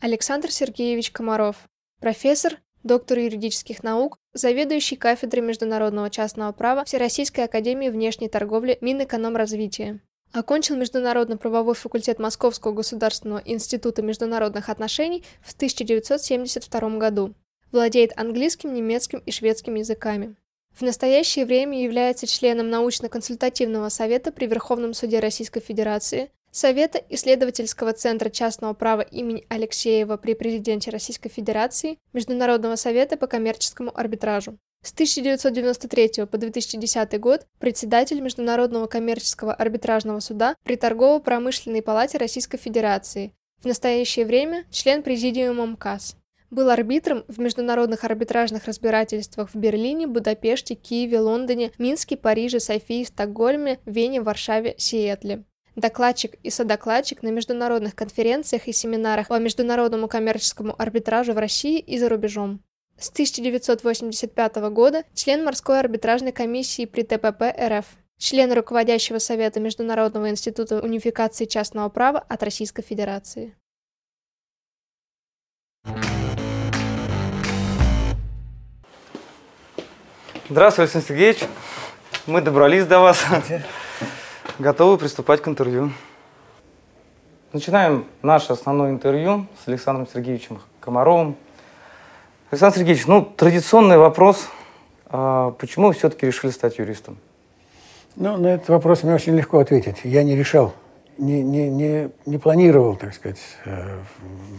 [0.00, 1.68] Александр Сергеевич Комаров,
[2.00, 9.98] профессор, доктор юридических наук, заведующий кафедрой международного частного права Всероссийской академии внешней торговли Минэкономразвития.
[10.32, 17.34] Окончил Международно-правовой факультет Московского государственного института международных отношений в 1972 году.
[17.72, 20.36] Владеет английским, немецким и шведским языками.
[20.78, 28.30] В настоящее время является членом научно-консультативного совета при Верховном суде Российской Федерации, Совета исследовательского центра
[28.30, 34.58] частного права имени Алексеева при президенте Российской Федерации, Международного совета по коммерческому арбитражу.
[34.82, 43.32] С 1993 по 2010 год председатель Международного коммерческого арбитражного суда при Торгово-промышленной палате Российской Федерации.
[43.62, 46.16] В настоящее время член президиума МКАС.
[46.50, 53.78] Был арбитром в международных арбитражных разбирательствах в Берлине, Будапеште, Киеве, Лондоне, Минске, Париже, Софии, Стокгольме,
[53.86, 55.44] Вене, Варшаве, Сиэтле.
[55.78, 62.00] Докладчик и содокладчик на международных конференциях и семинарах по международному коммерческому арбитражу в России и
[62.00, 62.64] за рубежом.
[62.98, 67.86] С 1985 года член морской арбитражной комиссии при ТПП РФ.
[68.18, 73.54] Член руководящего совета Международного института унификации частного права от Российской Федерации.
[80.48, 81.44] Здравствуй, Александр Сергеевич.
[82.26, 83.24] Мы добрались до вас.
[84.58, 85.92] Готовы приступать к интервью.
[87.52, 91.36] Начинаем наше основное интервью с Александром Сергеевичем Комаровым.
[92.50, 94.48] Александр Сергеевич, ну, традиционный вопрос.
[95.06, 97.18] А почему вы все-таки решили стать юристом?
[98.16, 99.98] Ну, на этот вопрос мне очень легко ответить.
[100.02, 100.74] Я не решал,
[101.18, 104.00] не, не, не, не планировал, так сказать, э,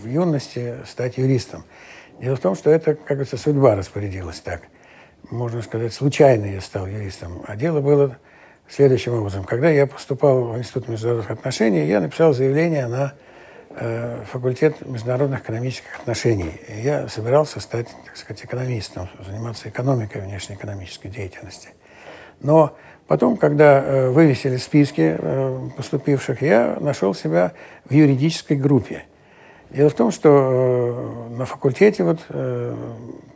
[0.01, 1.65] в юности стать юристом.
[2.21, 4.61] Дело в том, что это, как говорится, судьба распорядилась так–
[5.29, 7.43] можно сказать, случайно я стал юристом.
[7.45, 8.17] А дело было
[8.69, 9.43] следующим образом.
[9.43, 13.13] Когда я поступал в Институт международных отношений, я написал заявление на
[13.71, 16.53] э, факультет международных экономических отношений.
[16.67, 21.69] И я собирался стать, так сказать, экономистом, заниматься экономикой внешнеэкономической деятельности.
[22.41, 22.75] Но
[23.07, 27.53] потом, когда э, вывесили списки э, поступивших, я нашел себя
[27.85, 29.03] в юридической группе.
[29.71, 30.29] Дело в том, что
[31.31, 32.75] э, на факультете, вот, э,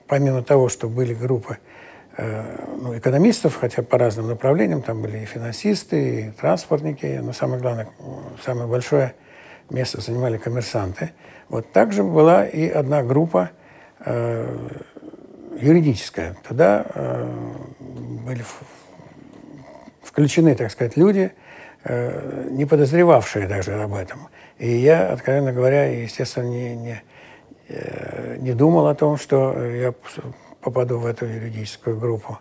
[0.07, 1.57] помимо того, что были группы
[2.17, 7.87] ну, экономистов, хотя по разным направлениям, там были и финансисты, и транспортники, но самое главное,
[8.43, 9.15] самое большое
[9.69, 11.11] место занимали коммерсанты.
[11.49, 13.49] Вот также была и одна группа
[14.05, 14.57] э,
[15.59, 16.35] юридическая.
[16.47, 17.31] Туда э,
[17.79, 18.43] были
[20.03, 21.31] включены, так сказать, люди,
[21.83, 24.29] э, не подозревавшие даже об этом.
[24.57, 27.03] И я, откровенно говоря, естественно, не, не,
[27.69, 29.93] э, не думал о том, что я
[30.63, 32.39] попаду в эту юридическую группу.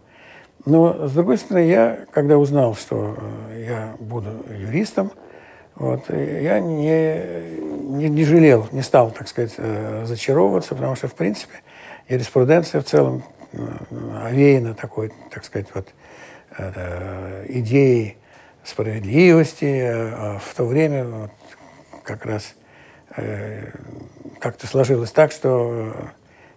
[0.65, 3.17] Но, с другой стороны, я, когда узнал, что
[3.51, 5.11] э, я буду юристом,
[5.75, 7.59] вот, я не,
[7.97, 11.55] не, не жалел, не стал, так сказать, э, зачаровываться, потому что, в принципе,
[12.09, 13.59] юриспруденция в целом э,
[14.25, 15.89] овеяна такой, так сказать, вот,
[17.49, 18.19] идеей
[18.63, 19.65] справедливости.
[19.65, 21.31] А в то время вот,
[22.05, 22.55] как раз
[24.39, 25.95] как-то сложилось так, что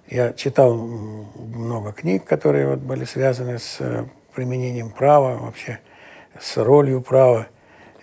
[0.07, 5.79] я читал много книг, которые вот были связаны с э, применением права, вообще
[6.39, 7.47] с ролью права.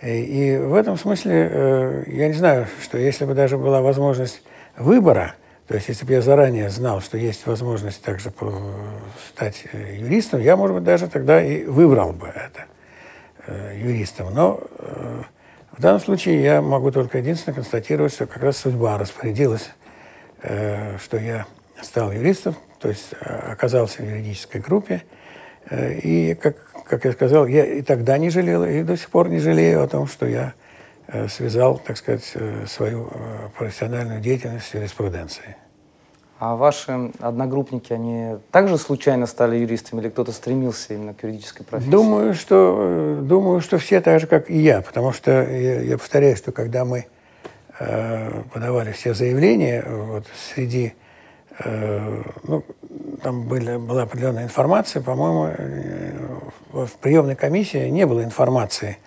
[0.01, 4.41] И, и в этом смысле э, я не знаю, что если бы даже была возможность
[4.77, 5.35] выбора,
[5.67, 8.33] то есть если бы я заранее знал, что есть возможность также
[9.29, 12.65] стать э, юристом, я, может быть, даже тогда и выбрал бы это
[13.75, 14.33] юристом.
[14.33, 14.61] Но
[15.73, 19.69] в данном случае я могу только единственное констатировать, что как раз судьба распорядилась,
[20.41, 21.45] что я
[21.85, 25.03] стал юристом, то есть э, оказался в юридической группе.
[25.69, 29.29] Э, и, как, как я сказал, я и тогда не жалел, и до сих пор
[29.29, 30.53] не жалею о том, что я
[31.07, 32.33] э, связал, так сказать,
[32.67, 33.09] свою
[33.57, 35.55] профессиональную деятельность с юриспруденцией.
[36.39, 41.89] А ваши одногруппники, они также случайно стали юристами или кто-то стремился именно к юридической профессии?
[41.89, 46.35] Думаю, что, думаю, что все так же, как и я, потому что я, я повторяю,
[46.35, 47.05] что когда мы
[47.79, 50.95] э, подавали все заявления, вот среди
[51.59, 52.63] ну,
[53.23, 56.11] там были, была определенная информация, по-моему, э,
[56.71, 58.97] в приемной комиссии не было информации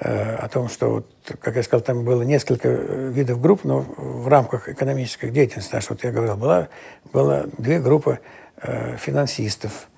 [0.00, 1.06] э, о том, что, вот,
[1.40, 6.04] как я сказал, там было несколько видов групп, но в рамках экономической деятельности, что вот
[6.04, 6.68] я говорил, была,
[7.12, 8.18] было две группы
[8.98, 9.88] финансистов,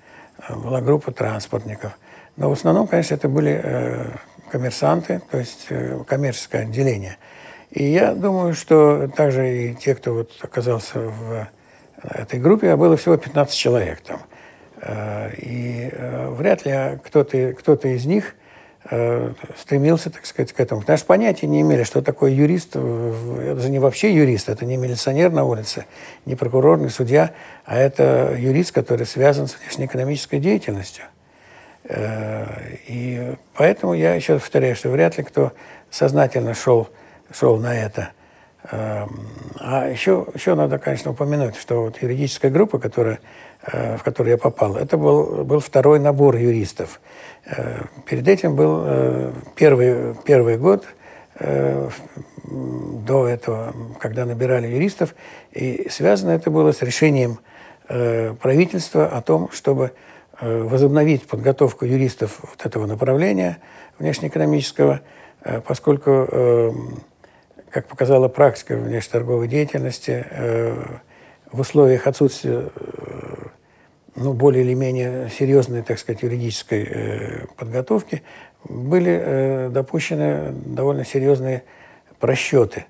[0.49, 1.97] была группа транспортников.
[2.35, 4.11] Но в основном, конечно, это были
[4.49, 5.69] коммерсанты, то есть
[6.07, 7.17] коммерческое отделение.
[7.69, 11.47] И я думаю, что также и те, кто вот оказался в
[12.09, 14.21] этой группе а было всего 15 человек там.
[14.81, 18.35] Э, и э, вряд ли кто-то кто из них
[18.89, 20.81] э, стремился, так сказать, к этому.
[20.81, 22.75] Потому что понятия не имели, что такое юрист.
[22.75, 25.85] Это же не вообще юрист, это не милиционер на улице,
[26.25, 27.31] не прокурор, не судья,
[27.65, 31.05] а это юрист, который связан с внешнеэкономической деятельностью.
[32.87, 35.51] И поэтому я еще повторяю, что вряд ли кто
[35.91, 36.89] сознательно шел,
[37.31, 38.09] шел на это.
[38.71, 39.27] Эм,
[39.59, 43.19] а еще, еще надо, конечно, упомянуть, что вот юридическая группа, которая,
[43.65, 46.99] э, в которую я попал, это был, был второй набор юристов.
[47.45, 50.85] Э, перед этим был первый, первый год
[51.37, 55.15] до этого, когда набирали юристов,
[55.51, 57.39] и связано это было с решением
[58.39, 59.91] правительства о том, чтобы
[60.41, 63.59] Э, возобновить подготовку юристов вот этого направления
[63.99, 64.99] внешнеэкономического,
[65.43, 66.99] э, поскольку, эм,
[67.75, 70.81] как показала практика внешнеторговой деятельности, э,
[71.51, 72.69] в условиях отсутствия
[74.15, 78.23] ну, более или менее серьезной, так сказать, юридической подготовки
[78.63, 81.63] были допущены довольно серьезные
[82.21, 82.85] просчеты.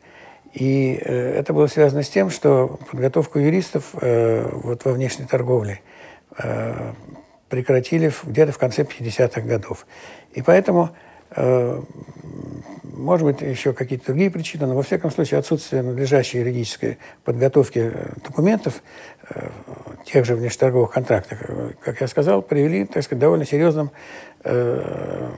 [0.53, 5.81] И это было связано с тем, что подготовку юристов вот во внешней торговле
[7.49, 9.87] прекратили где-то в конце 50-х годов.
[10.33, 10.91] И поэтому,
[11.35, 11.81] э,
[12.97, 17.92] может быть, еще какие-то другие причины, но во всяком случае отсутствие надлежащей юридической подготовки
[18.24, 18.81] документов
[19.30, 19.50] э,
[20.06, 21.39] тех же внешнеторговых контрактов,
[21.81, 23.92] как я сказал, привели, так сказать, довольно серьезным
[24.44, 25.30] э,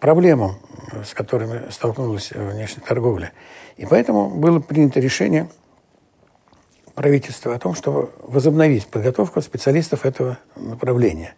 [0.00, 0.56] проблемам,
[1.04, 3.32] с которыми столкнулась внешняя торговля.
[3.76, 5.48] И поэтому было принято решение–
[6.94, 11.34] правительства о том, чтобы возобновить подготовку специалистов этого направления.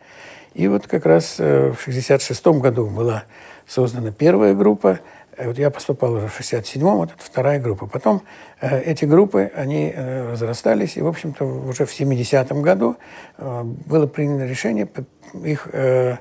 [0.54, 3.24] И вот как раз э, в 1966 году была
[3.66, 4.98] создана первая группа, э,
[5.44, 7.86] вот я поступал уже в 67-м, вот это вторая группа.
[7.86, 8.22] Потом
[8.60, 12.96] э, эти группы, они э, разрастались, и, в общем-то, уже в 70-м году
[13.38, 14.88] э, было принято решение
[15.44, 16.16] их э,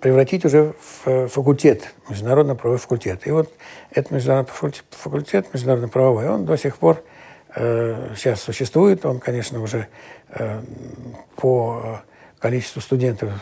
[0.00, 0.74] превратить уже
[1.04, 3.26] в факультет, международно-правовой факультет.
[3.26, 3.52] И вот
[3.92, 4.52] этот международный
[4.90, 7.02] факультет, международно-правовой, он до сих пор
[7.56, 9.06] Э, сейчас существует.
[9.06, 9.88] Он, конечно, уже
[10.28, 10.60] э,
[11.36, 12.02] по
[12.46, 13.32] количеству студентов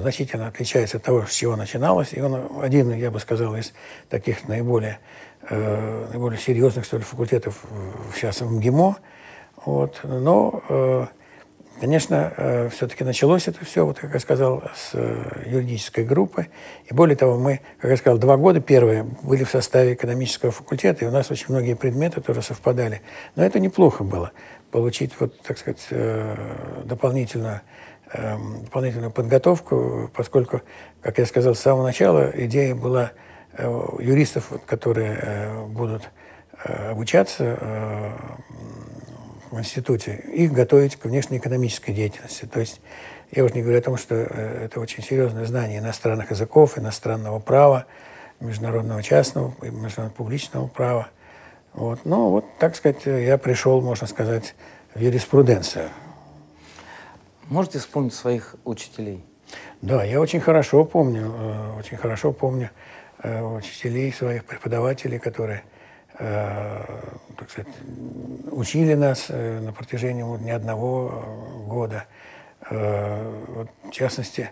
[0.00, 2.12] значительно отличается от того, с чего начиналось.
[2.12, 3.72] И он один, я бы сказал, из
[4.10, 4.98] таких наиболее,
[5.48, 7.64] э, наиболее серьезных, что ли, факультетов
[8.14, 8.96] сейчас в МГИМО.
[9.64, 10.00] Вот.
[10.04, 11.08] Но
[11.80, 16.48] Конечно, э, все-таки началось это все, вот как я сказал, с э, юридической группы.
[16.84, 21.06] И более того, мы, как я сказал, два года первые были в составе экономического факультета,
[21.06, 23.00] и у нас очень многие предметы тоже совпадали.
[23.34, 24.32] Но это неплохо было,
[24.70, 26.36] получить, вот, так сказать, э,
[26.84, 27.62] дополнительную,
[28.12, 30.62] эм, дополнительную подготовку, поскольку,
[31.02, 33.12] как я сказал с самого начала, идея была
[33.98, 36.08] юристов, которые будут
[36.64, 37.58] обучаться
[39.50, 42.46] в институте, их готовить к внешнеэкономической деятельности.
[42.46, 42.80] То есть
[43.32, 47.38] я уже не говорю о том, что э, это очень серьезное знание иностранных языков, иностранного
[47.38, 47.86] права,
[48.40, 51.08] международного частного и международного публичного права.
[51.72, 52.00] Вот.
[52.04, 54.54] Ну, вот, так сказать, я пришел, можно сказать,
[54.94, 55.90] в юриспруденцию.
[57.50, 59.22] Можете вспомнить своих учителей?
[59.82, 62.70] Да, я очень хорошо помню, э, очень хорошо помню
[63.22, 65.64] э, учителей, своих преподавателей, которые
[66.22, 66.84] Э,
[67.38, 67.72] так сказать,
[68.50, 72.04] учили нас на протяжении не одного года.
[72.68, 74.50] Вот, в частности,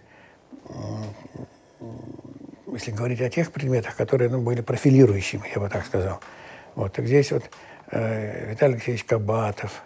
[2.73, 6.21] если говорить о тех предметах, которые ну, были профилирующими, я бы так сказал.
[6.75, 7.45] Вот, так здесь вот
[7.93, 9.83] Виталий Алексеевич Кабатов,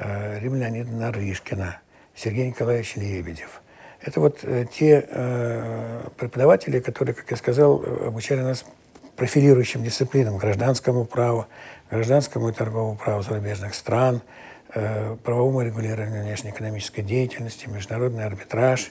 [0.00, 1.78] Леонидовна Нарышкина,
[2.14, 3.60] Сергей Николаевич Лебедев.
[4.00, 5.00] Это вот те
[6.18, 8.64] преподаватели, которые, как я сказал, обучали нас
[9.16, 11.46] профилирующим дисциплинам, гражданскому праву,
[11.90, 14.20] гражданскому и торговому праву зарубежных стран,
[14.74, 18.90] э, правовому регулированию внешнеэкономической деятельности, международный арбитраж.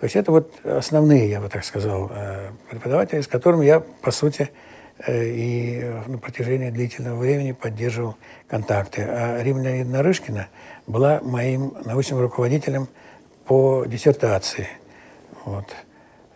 [0.00, 4.10] То есть это вот основные, я бы так сказал, э, преподаватели, с которыми я, по
[4.10, 4.67] сути, э,
[5.06, 8.16] и на протяжении длительного времени поддерживал
[8.48, 9.02] контакты.
[9.02, 10.48] А Римма Леонидовна Нарышкина
[10.86, 12.88] была моим научным руководителем
[13.46, 14.68] по диссертации.
[15.44, 15.66] Вот.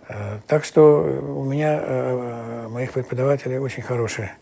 [0.08, 4.32] Э, так что у меня, э, моих преподавателей очень хорошие,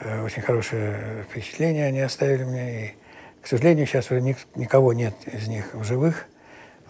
[0.00, 2.84] э, очень хорошее впечатление они оставили мне.
[2.84, 2.94] И,
[3.42, 6.26] к сожалению, сейчас уже никого нет из них в живых.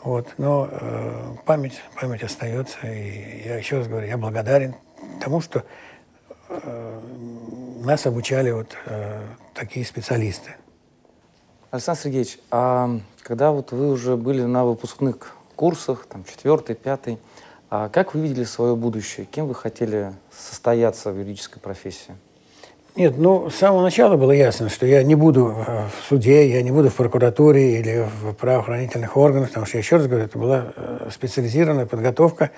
[0.02, 2.78] Вот, но э, память, память остается.
[2.86, 4.74] И я еще раз говорю, я благодарен
[5.20, 5.62] тому, что э,
[7.84, 9.22] нас обучали вот э,
[9.54, 10.56] такие специалисты.
[11.70, 17.18] Александр Сергеевич, а когда вот вы уже были на выпускных курсах, там четвертый, пятый,
[17.70, 19.26] а как вы видели свое будущее?
[19.26, 22.14] Кем вы хотели состояться в юридической профессии?
[22.94, 26.60] Нет, ну, с самого начала было ясно, что я не буду э, в суде, я
[26.60, 30.38] не буду в прокуратуре или в правоохранительных органах, потому что, я еще раз говорю, это
[30.38, 32.50] была э, специализированная подготовка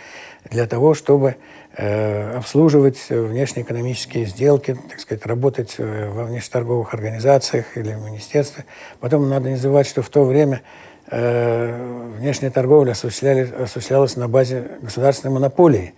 [0.51, 1.37] для того, чтобы
[1.77, 8.65] э, обслуживать внешнеэкономические сделки, так сказать, работать э, во внешнеторговых организациях или в министерстве.
[8.99, 10.63] Потом надо не забывать, что в то время
[11.13, 15.95] э, внешняя торговля осуществлялась на базе государственной монополии.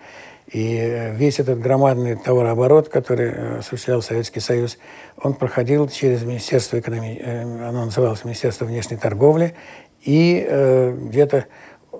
[0.52, 4.78] И весь этот громадный товарооборот, который э, осуществлял Советский Союз,
[5.20, 9.54] он проходил через Министерство экономии, э, оно называлось Министерство внешней торговли,
[10.02, 11.46] и э, где-то,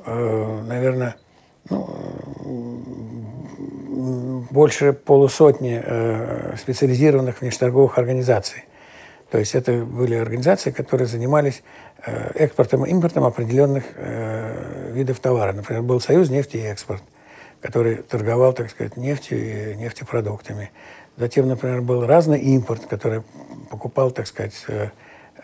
[0.05, 1.17] э, наверное,
[1.69, 2.85] ну,
[4.51, 8.65] больше полусотни э, специализированных внешнеторговых организаций.
[9.29, 11.65] То есть это были организации, которые занимались
[12.07, 15.53] э, экспортом и импортом определенных э, видов товара.
[15.53, 17.03] Например, был Союз нефти и экспорт–
[17.61, 20.71] который торговал, так сказать, нефтью и нефтепродуктами.
[21.17, 23.23] Затем, например, был разный импорт, который
[23.71, 24.91] покупал, так сказать, э,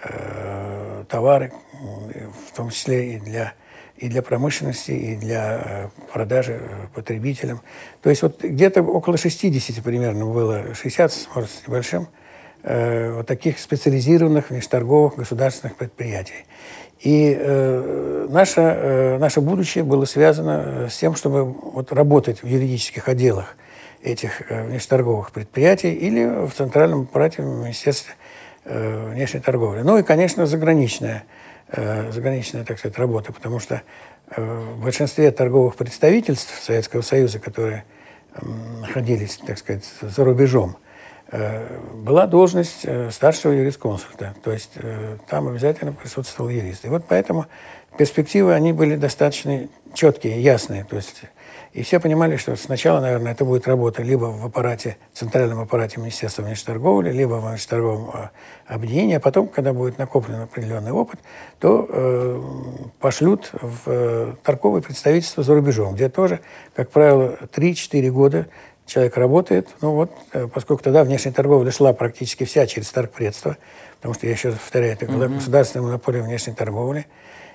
[0.04, 3.54] э, товары, в том числе и для,
[3.97, 6.61] и для промышленности, и для э, продажи
[6.95, 7.62] потребителям.
[8.02, 12.09] То есть вот где-то около 60 примерно было, 60, может, с небольшим,
[12.64, 16.45] вот таких специализированных внешторговых государственных предприятий.
[17.02, 22.47] И э, наше, э, наше будущее было связано э, с тем, чтобы вот, работать в
[22.47, 23.56] юридических отделах
[24.04, 28.14] этих э, внешнеторговых предприятий или в центральном аппарате Министерства
[28.64, 29.80] э, внешней торговли.
[29.82, 31.25] Ну и, конечно, заграничная,
[31.73, 33.82] э, заграничная так сказать, работа, потому что
[34.37, 37.85] э, в большинстве торговых представительств Советского Союза, которые
[38.80, 40.76] находились, так сказать, за рубежом,
[41.32, 44.34] была должность э, старшего юрисконсульта.
[44.44, 46.84] То есть э, там обязательно присутствовал юрист.
[46.84, 47.46] И вот поэтому
[47.96, 50.84] перспективы, они были достаточно четкие, ясные.
[50.84, 51.22] То есть
[51.72, 56.42] и все понимали, что сначала, наверное, это будет работа либо в аппарате, центральном аппарате Министерства
[56.42, 58.10] внешней торговли, либо в внешнеторговом
[58.66, 61.18] объединении, а потом, когда будет накоплен определенный опыт,
[61.60, 62.42] то э,
[63.00, 66.40] пошлют в э, торговые представительства за рубежом, где тоже,
[66.76, 68.46] как правило, 3-4 года
[68.86, 69.68] человек работает.
[69.80, 73.56] Ну вот, э, поскольку тогда внешняя торговля шла практически вся через торгпредство,
[73.96, 77.06] потому что, я еще раз повторяю, это была государственная монополия внешней торговли,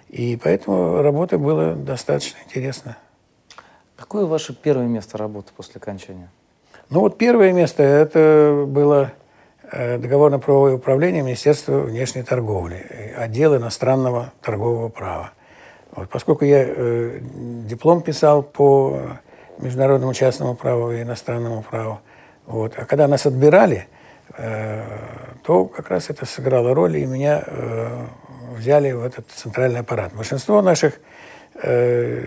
[0.10, 2.98] и поэтому работа была достаточно интересна.
[3.96, 6.30] Какое ваше первое место работы после окончания?
[6.90, 9.12] Ну вот первое место это было
[9.72, 15.32] э, договорно-правовое управление Министерства внешней торговли, отдел иностранного торгового права.
[15.92, 19.20] Вот, поскольку я э, диплом писал по
[19.60, 22.00] международному частному праву и иностранному праву.
[22.46, 22.74] Вот.
[22.78, 23.88] А когда нас отбирали,
[24.38, 24.84] э,
[25.44, 28.06] то как раз это сыграло роль, и меня э,
[28.56, 30.14] взяли в этот центральный аппарат.
[30.14, 31.00] Большинство наших
[31.62, 32.26] э,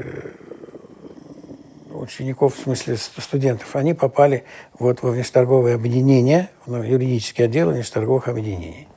[1.91, 4.45] учеников, в смысле студентов, они попали
[4.79, 8.89] вот во внешторговое объединение, в юридический отдел внешторговых объединений.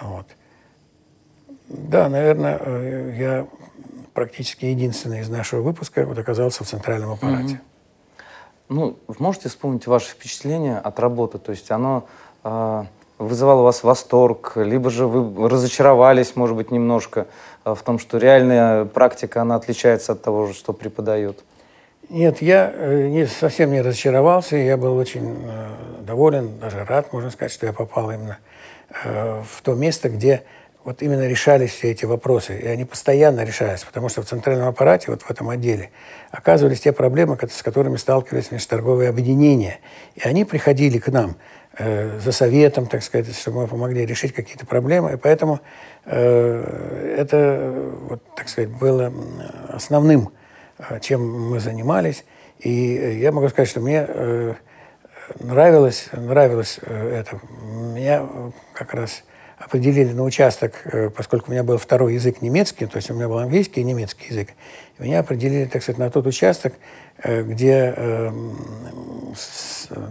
[0.00, 0.26] Вот.
[1.68, 3.46] Да, наверное, э, я
[4.16, 7.54] практически единственный из нашего выпуска вот оказался в центральном аппарате.
[7.54, 7.76] Mm-hmm.
[8.68, 11.38] Ну, можете вспомнить ваши впечатления от работы?
[11.38, 12.08] То есть оно
[12.42, 12.84] э,
[13.18, 17.26] вызывало у вас восторг, либо же вы разочаровались, может быть, немножко
[17.64, 21.44] э, в том, что реальная практика, она отличается от того, что преподают?
[22.08, 25.68] Нет, я э, не, совсем не разочаровался, я был очень э,
[26.00, 28.38] доволен, даже рад, можно сказать, что я попал именно
[29.04, 30.42] э, в то место, где
[30.86, 32.56] вот именно решались все эти вопросы.
[32.56, 35.90] И они постоянно решались, потому что в центральном аппарате, вот в этом отделе,
[36.30, 39.80] оказывались те проблемы, с которыми сталкивались межторговые объединения.
[40.14, 41.34] И они приходили к нам
[41.76, 45.14] э, за советом, так сказать, чтобы мы помогли решить какие-то проблемы.
[45.14, 45.58] И поэтому
[46.04, 47.74] э, это,
[48.08, 49.12] вот, так сказать, было
[49.68, 50.30] основным,
[50.78, 52.24] э, чем мы занимались.
[52.60, 54.54] И я могу сказать, что мне э,
[55.40, 57.40] нравилось, нравилось э, это.
[57.60, 58.24] Меня
[58.72, 59.24] как раз
[59.58, 63.28] определили на участок, э, поскольку у меня был второй язык немецкий, то есть у меня
[63.28, 64.50] был английский и немецкий язык,
[64.98, 66.74] меня определили, так сказать, на тот участок,
[67.22, 68.30] э, где э,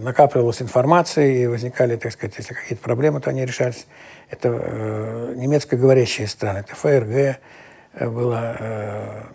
[0.01, 3.85] накапливалась информация и возникали, так сказать, если какие-то проблемы, то они решались.
[4.29, 7.39] Это э, немецкоговорящие страны, это ФРГ,
[7.97, 8.57] было,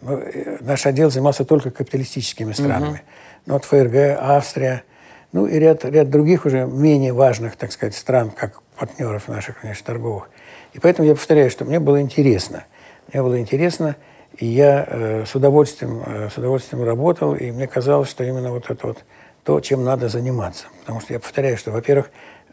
[0.03, 0.23] ну,
[0.61, 2.97] наш отдел занимался только капиталистическими странами.
[2.97, 3.45] Uh-huh.
[3.47, 4.83] Ну, вот ФРГ, Австрия,
[5.33, 9.87] ну и ряд, ряд других уже менее важных, так сказать, стран, как партнеров наших, конечно,
[9.87, 10.29] торговых.
[10.73, 12.65] И поэтому я повторяю, что мне было интересно.
[13.13, 13.97] Мне было интересно,
[14.37, 18.71] и я э, с, удовольствием, э, с удовольствием работал, и мне казалось, что именно вот
[18.71, 18.99] это вот
[19.45, 20.67] то, чем надо заниматься.
[20.81, 22.11] Потому что я повторяю, что, во-первых,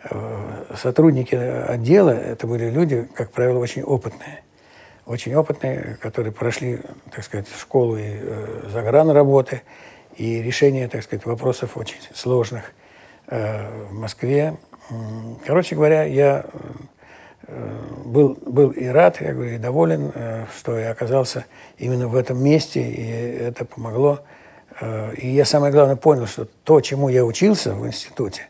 [0.09, 4.41] э, сотрудники отдела, это были люди, как правило, очень опытные.
[5.05, 6.79] Очень опытные, которые прошли,
[7.11, 9.61] так сказать, школу и э, загран работы,
[10.17, 12.73] и решение, так сказать, вопросов очень сложных–
[13.27, 14.55] в Москве.
[15.45, 16.45] Короче говоря, я
[18.05, 20.13] был, был и рад, я говорю, и доволен,
[20.57, 21.45] что я оказался
[21.77, 23.05] именно в этом месте, и
[23.43, 24.21] это помогло.
[25.17, 28.43] И я самое главное понял, что то, чему я учился в институте,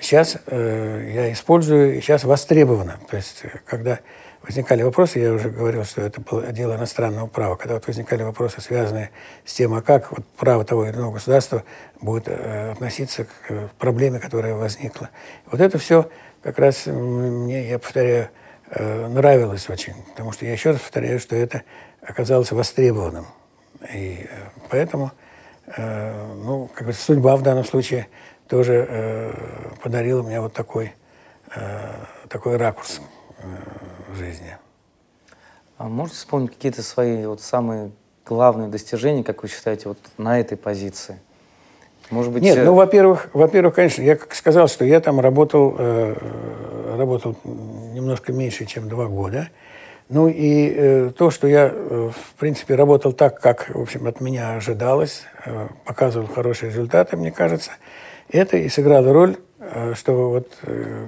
[0.00, 2.98] сейчас я использую, сейчас востребовано.
[3.08, 4.00] То есть, когда
[4.42, 8.60] возникали вопросы, я уже говорил, что это было дело иностранного права, когда вот возникали вопросы,
[8.60, 9.10] связанные
[9.44, 11.62] с тем, а как вот право того или иного государства
[12.00, 15.10] будет э, относиться к э, проблеме, которая возникла.
[15.46, 16.08] Вот это все
[16.42, 18.30] как раз мне, я повторяю,
[18.70, 21.62] э, нравилось очень, потому что я еще раз повторяю, что это
[22.00, 23.26] оказалось востребованным.
[23.94, 24.26] И
[24.68, 25.10] поэтому,
[25.76, 28.08] ну, как бы судьба в данном случае
[28.46, 29.32] тоже
[29.82, 30.92] подарила мне вот такой,
[32.28, 33.00] такой ракурс
[34.14, 34.56] жизни.
[35.78, 37.90] А можете вспомнить какие-то свои вот самые
[38.26, 41.18] главные достижения, как вы считаете, вот на этой позиции?
[42.10, 46.96] Может быть, Нет, ну, во-первых, во-первых, конечно, я как сказал, что я там работал, э,
[46.96, 49.48] работал немножко меньше, чем два года.
[50.08, 54.20] Ну и э, то, что я, э, в принципе, работал так, как, в общем, от
[54.20, 57.70] меня ожидалось, э, показывал хорошие результаты, мне кажется,
[58.28, 59.36] это и сыграло роль, э,
[59.94, 61.06] что вот, э,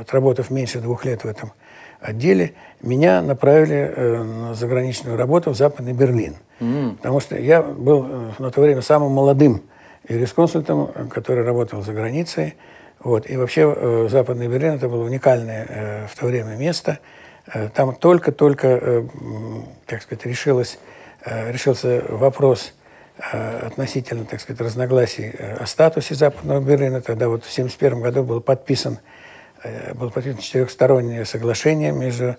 [0.00, 1.52] отработав меньше двух лет в этом
[2.00, 6.36] отделе меня направили э, на заграничную работу в Западный Берлин.
[6.60, 6.96] Mm.
[6.96, 9.62] Потому что я был э, на то время самым молодым
[10.08, 12.54] юрисконсультом, который работал за границей.
[13.00, 13.28] Вот.
[13.30, 16.98] И вообще э, Западный Берлин это было уникальное э, в то время место.
[17.52, 19.04] Э, там только-только, э,
[19.86, 20.78] так сказать, решилось,
[21.24, 22.81] э, решился вопрос э,
[23.30, 27.00] относительно, так сказать, разногласий э, о статусе Западного Берлина.
[27.00, 28.98] Тогда вот в 1971 году был подписан
[29.62, 32.36] Э, было подписано четырехстороннее соглашение между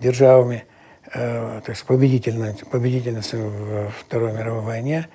[0.00, 0.64] державами,
[1.12, 5.08] э, так сказать, победительницами, победительницами в Второй мировой войне.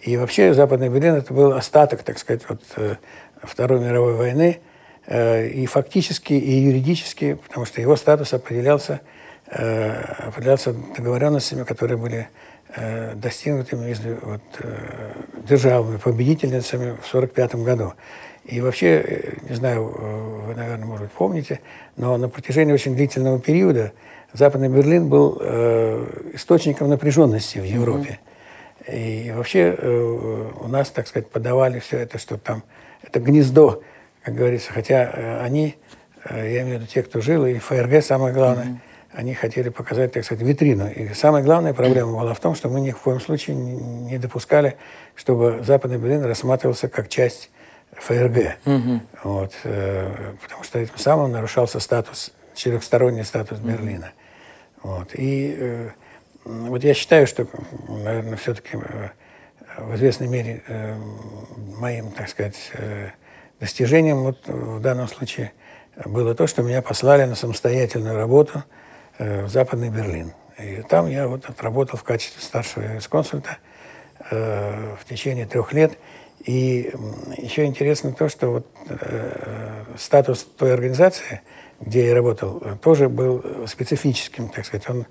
[0.00, 2.96] И вообще Западный Берлин это был остаток, так сказать, вот, э,
[3.42, 4.58] Второй мировой войны,
[5.10, 9.00] и фактически, и юридически, потому что его статус определялся,
[9.46, 12.28] определялся договоренностями, которые были
[13.14, 14.42] достигнуты между вот,
[15.48, 17.94] державами, победительницами в 1945 году.
[18.48, 21.60] И вообще, э, не знаю, э, вы, наверное, может быть, помните,
[21.96, 23.92] но на протяжении очень длительного периода
[24.32, 28.18] Западный Берлин был э, источником напряженности в Европе.
[28.86, 29.26] Mm-hmm.
[29.26, 32.62] И вообще э, у нас, так сказать, подавали все это, что там
[33.02, 33.82] это гнездо,
[34.22, 35.76] как говорится, хотя э, они,
[36.24, 38.80] э, я имею в виду те, кто жил, и ФРГ, самое главное.
[39.18, 40.88] Они хотели показать, так сказать, витрину.
[40.88, 44.76] И самая главная проблема была в том, что мы ни в коем случае не допускали,
[45.16, 47.50] чтобы Западный Берлин рассматривался как часть
[47.96, 48.58] ФРГ.
[48.64, 49.00] Угу.
[49.24, 54.12] Вот, э, потому что этим самым нарушался статус, четырехсторонний статус Берлина.
[54.84, 55.90] Вот, и э,
[56.44, 57.48] вот я считаю, что,
[57.88, 59.08] наверное, все-таки э,
[59.78, 60.62] в известной мере
[61.76, 62.72] моим, так сказать,
[63.58, 65.50] достижением вот в данном случае
[66.04, 68.62] было то, что меня послали на самостоятельную работу
[69.18, 70.32] в Западный Берлин.
[70.58, 73.58] И там я вот отработал в качестве старшего юрисконсульта
[74.30, 75.98] э, в течение трех лет.
[76.44, 76.92] И
[77.36, 81.42] еще интересно то, что вот, э, статус той организации,
[81.80, 84.88] где я работал, тоже был специфическим, так сказать.
[84.88, 85.06] Он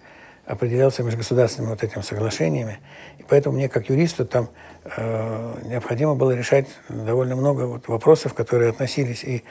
[0.46, 2.80] определялся межгосударственными вот этими соглашениями.
[3.18, 4.50] И поэтому мне, как юристу, там
[4.84, 9.44] э, необходимо было решать довольно много вот вопросов, которые относились и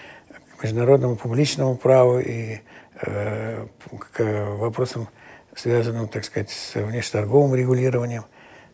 [0.57, 2.61] к международному публичному праву, и э,
[2.99, 4.23] к
[4.57, 5.09] вопросам,
[5.55, 8.25] связанным, так сказать, с внешнеторговым регулированием.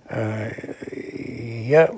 [0.08, 0.50] Э,
[1.66, 1.90] я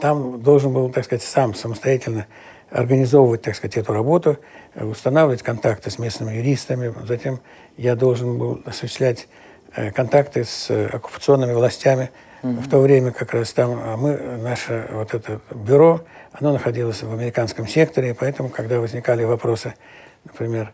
[0.00, 2.26] там должен был, так сказать, сам самостоятельно
[2.70, 4.38] организовывать, так сказать, эту работу,
[4.74, 6.94] устанавливать контакты с местными юристами.
[7.06, 7.40] Затем
[7.76, 9.28] я должен был осуществлять
[9.74, 12.10] э, контакты с оккупационными властями.
[12.42, 12.60] Mm-hmm.
[12.60, 17.12] В то время как раз там а мы, наше вот это бюро, оно находилось в
[17.12, 19.74] американском секторе, поэтому, когда возникали вопросы,
[20.24, 20.72] например,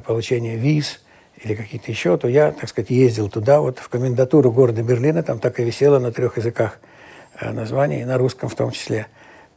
[0.00, 1.00] получения виз
[1.42, 5.38] или какие-то еще, то я, так сказать, ездил туда, вот в комендатуру города Берлина, там
[5.38, 6.78] так и висело на трех языках–
[7.40, 9.08] Э, название, и на русском в том числе,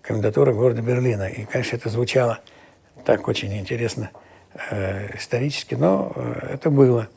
[0.02, 1.28] комендатура города Берлина.
[1.28, 2.39] И, конечно, это звучало
[3.06, 4.10] так очень интересно
[4.71, 7.08] э, исторически, но э, это было.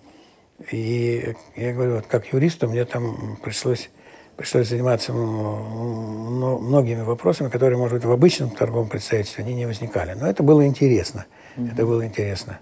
[0.70, 3.88] И я говорю, вот как юристу мне там пришлось,
[4.37, 10.12] пришлось заниматься многими вопросами, которые, может быть, в обычном торговом представительстве они не возникали.
[10.12, 11.24] Но это было интересно.
[11.56, 11.72] Mm-hmm.
[11.72, 12.61] Это было интересно.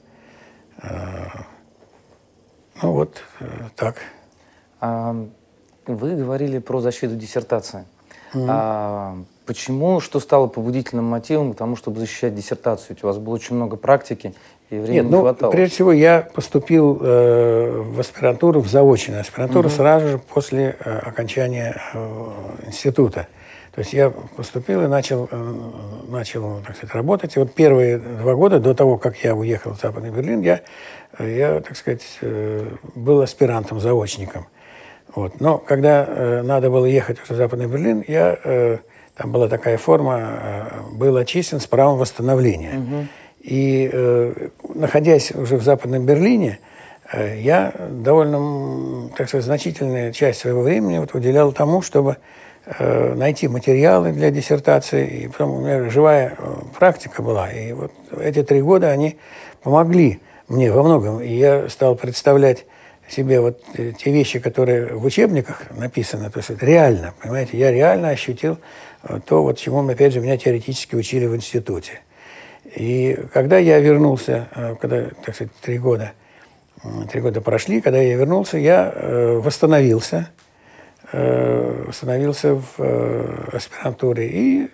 [2.83, 3.23] Ну вот
[3.77, 3.97] так.
[5.88, 7.87] Вы говорили про защиту диссертации.
[8.35, 8.47] Mm-hmm.
[8.49, 12.88] А, почему, что стало побудительным мотивом к тому, чтобы защищать диссертацию?
[12.91, 14.35] Ведь у вас было очень много практики,
[14.69, 15.51] и времени Нет, не ну, хватало.
[15.51, 19.77] Прежде всего, я поступил э, в аспирантуру, в заочную аспирантуру mm-hmm.
[19.77, 22.27] сразу же после э, окончания э,
[22.67, 23.29] института.
[23.79, 25.55] То есть я поступил и начал, э,
[26.09, 27.37] начал так сказать, работать.
[27.37, 30.62] И вот первые два года до того, как я уехал в Западный Берлин, я,
[31.21, 34.49] я так сказать, э, был аспирантом, заочником.
[35.14, 35.41] Вот.
[35.41, 38.81] Но когда э, надо было ехать в Западный Берлин, я,
[39.17, 42.81] там была такая форма, был очищен с правом восстановления.
[42.81, 43.07] Угу.
[43.43, 46.59] И находясь уже в Западном Берлине,
[47.12, 52.17] я довольно, так сказать, значительную часть своего времени вот уделял тому, чтобы
[53.14, 55.22] найти материалы для диссертации.
[55.22, 57.50] И потом у меня живая э, практика была.
[57.50, 59.16] И вот эти три года они
[59.62, 61.20] помогли мне во многом.
[61.20, 62.66] И я стал представлять
[63.09, 67.72] себе вот э, те вещи, которые в учебниках написаны, то есть это реально, понимаете, я
[67.72, 68.59] реально ощутил
[69.26, 72.00] то, вот чему, опять же, меня теоретически учили в институте.
[72.74, 74.48] И когда я вернулся,
[74.81, 76.12] когда, так сказать, три года,
[77.11, 78.92] три года прошли, когда я вернулся, я
[79.40, 80.38] восстановился, э,
[81.11, 84.29] становился в аспирантуре.
[84.29, 84.71] И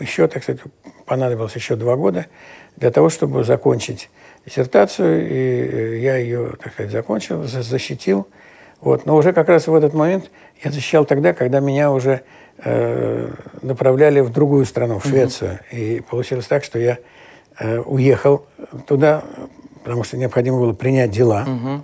[0.00, 0.60] еще, так сказать,
[1.06, 2.26] понадобилось еще два года
[2.76, 4.10] для того, чтобы закончить
[4.44, 5.28] диссертацию.
[5.28, 8.26] И э, я ее, так сказать, закончил, защитил.
[8.80, 9.06] Вот.
[9.06, 10.30] Но уже как раз в этот момент
[10.62, 12.22] я защищал тогда, когда меня уже
[12.58, 13.30] э,
[13.62, 15.60] направляли в другую страну, в Швецию.
[15.70, 15.78] Mm-hmm.
[15.78, 16.98] И получилось так, что я
[17.58, 18.46] э, уехал
[18.86, 19.22] туда,
[19.84, 21.44] потому что необходимо было принять дела.
[21.46, 21.80] Mm-hmm.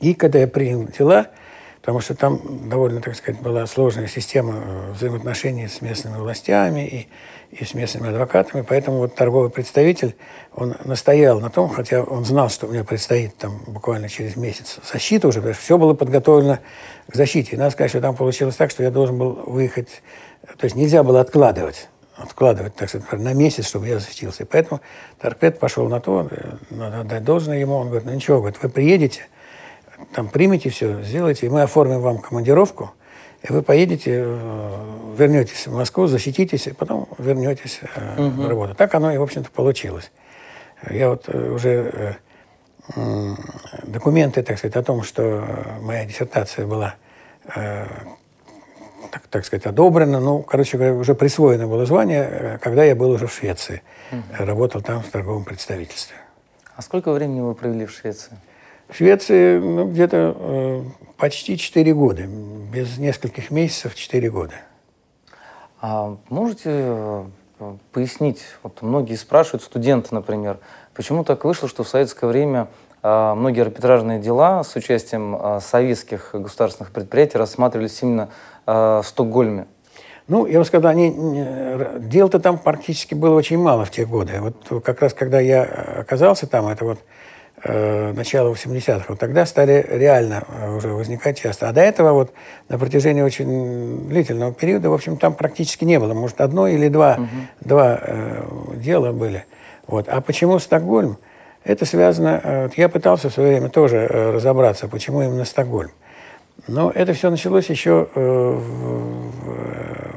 [0.00, 1.28] И когда я принял дела,
[1.84, 7.08] потому что там довольно, так сказать, была сложная система э, взаимоотношений с местными властями и,
[7.50, 10.16] и с местными адвокатами, поэтому вот торговый представитель,
[10.54, 15.28] он настоял на том, хотя он знал, что меня предстоит там буквально через месяц защита
[15.28, 16.58] уже, потому что все было подготовлено
[17.06, 17.54] к защите.
[17.54, 20.02] И надо сказать, что там получилось так, что я должен был выехать,
[20.56, 24.44] то есть нельзя было откладывать откладывать, так сказать, на месяц, чтобы я защитился.
[24.44, 24.80] И поэтому
[25.20, 27.74] торпед пошел на то, э, надо отдать должное ему.
[27.74, 29.22] Он говорит, ну ничего, говорит, вы приедете,
[30.12, 32.92] там примите все, сделайте, и мы оформим вам командировку,
[33.42, 37.80] и вы поедете, э, вернетесь в Москву, защититесь, и потом вернетесь
[38.16, 38.42] угу.
[38.42, 38.74] на работу.
[38.74, 40.10] Так оно и, в общем-то, получилось.
[40.90, 42.16] Я вот э, уже
[43.84, 45.42] документы, так сказать, о том, что
[45.80, 46.96] моя диссертация была,
[47.54, 53.26] так, так сказать, одобрена, ну, короче говоря, уже присвоено было звание, когда я был уже
[53.26, 54.22] в Швеции, угу.
[54.38, 56.16] работал там в торговом представительстве.
[56.76, 58.36] А сколько времени вы провели в Швеции?
[58.94, 60.82] В Швеции ну, где-то э,
[61.16, 62.28] почти 4 года,
[62.72, 64.54] без нескольких месяцев 4 года.
[65.80, 67.24] А можете э,
[67.90, 70.60] пояснить, вот многие спрашивают, студенты, например,
[70.94, 72.68] почему так вышло, что в советское время
[73.02, 78.28] э, многие арбитражные дела с участием э, советских государственных предприятий рассматривались именно
[78.64, 79.66] в Стокгольме?
[80.28, 81.12] Ну, я бы сказал, они,
[81.98, 84.34] дел-то там практически было очень мало в те годы.
[84.40, 87.00] Вот как раз когда я оказался там, это вот
[87.64, 91.68] начала 80-х, вот тогда стали реально э, уже возникать часто.
[91.68, 92.32] А до этого вот
[92.68, 96.12] на протяжении очень длительного периода, в общем, там практически не было.
[96.12, 97.26] Может, одно или два, угу.
[97.60, 98.42] два э,
[98.76, 99.44] дела были.
[99.86, 100.08] Вот.
[100.08, 101.16] А почему Стокгольм?
[101.64, 102.40] Это связано...
[102.42, 105.92] Э, я пытался в свое время тоже э, разобраться, почему именно Стокгольм.
[106.68, 108.60] Но это все началось еще э,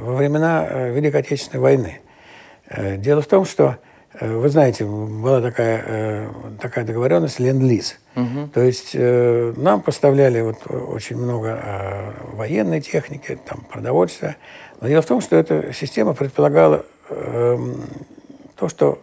[0.01, 1.99] во времена Великой Отечественной войны.
[2.97, 3.77] Дело в том, что Э,
[4.19, 6.29] вы знаете, была такая, э,
[6.61, 7.99] такая договоренность ленд-лиз.
[8.15, 8.47] Угу.
[8.53, 14.37] То есть э, нам поставляли вот очень много военной техники, там, продовольствия.
[14.81, 17.83] Но дело в том, что эта система предполагала эм,
[18.55, 18.99] то, что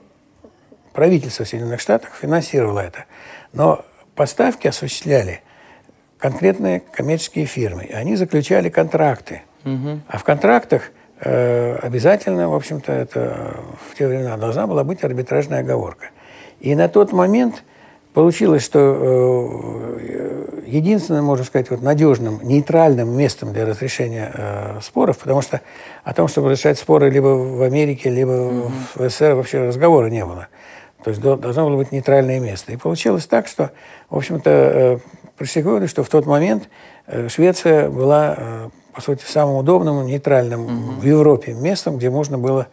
[0.92, 3.04] правительство Соединенных Штатов финансировало это.
[3.52, 5.42] Но поставки осуществляли
[6.18, 7.90] конкретные коммерческие фирмы.
[7.92, 9.42] Они заключали контракты.
[9.64, 10.00] Угу.
[10.08, 13.56] А в контрактах– Э, обязательно, в общем-то, это
[13.90, 16.10] в те времена должна была быть арбитражная оговорка.
[16.60, 17.62] И на тот момент
[18.14, 25.42] получилось, что э, единственным, можно сказать, вот надежным, нейтральным местом для разрешения э, споров, потому
[25.42, 25.60] что
[26.04, 28.72] о том, чтобы решать споры либо в Америке, либо mm-hmm.
[28.94, 30.46] в СССР вообще разговора не было.
[31.02, 32.72] То есть должно было быть нейтральное место.
[32.72, 33.72] И получилось так, что,
[34.08, 35.00] в общем-то,
[35.36, 36.68] пришли к выводу, что в тот момент
[37.28, 41.00] Швеция была по сути, самым удобным, нейтральным угу.
[41.00, 42.68] в Европе местом, где можно было,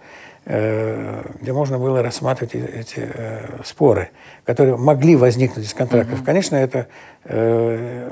[0.46, 4.10] э, где можно было рассматривать эти э, споры,
[4.46, 6.20] которые могли возникнуть из контрактов.
[6.20, 6.26] Угу.
[6.26, 6.88] Конечно, это
[7.26, 8.10] э,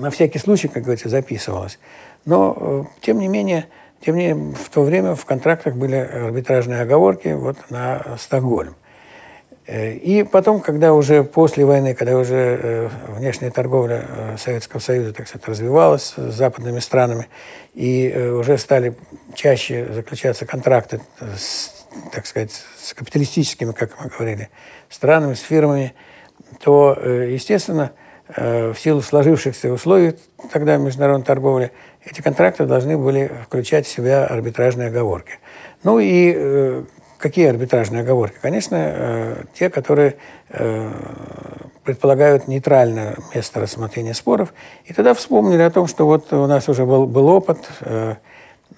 [0.00, 1.78] на всякий случай, как говорится, записывалось.
[2.24, 3.66] Но, э, тем не менее,
[4.04, 8.74] тем не менее, в то время в контрактах были арбитражные оговорки вот на Стокгольм.
[9.66, 15.12] Э, и потом, когда уже после войны, когда уже э, внешняя торговля э, Советского Союза,
[15.12, 17.26] так сказать, развивалась с западными странами,
[17.74, 18.94] и уже стали
[19.34, 21.00] чаще заключаться контракты
[21.36, 24.48] с, так сказать, с капиталистическими, как мы говорили,
[24.88, 25.94] странами, с фирмами,
[26.60, 27.92] то, естественно,
[28.28, 30.16] в силу сложившихся условий
[30.50, 31.70] тогда международной торговли,
[32.02, 35.38] эти контракты должны были включать в себя арбитражные оговорки.
[35.82, 36.82] Ну и
[37.18, 38.36] какие арбитражные оговорки?
[38.40, 40.16] Конечно, те, которые
[41.86, 44.52] предполагают нейтральное место рассмотрения споров.
[44.84, 48.16] И тогда вспомнили о том, что вот у нас уже был, был опыт, э,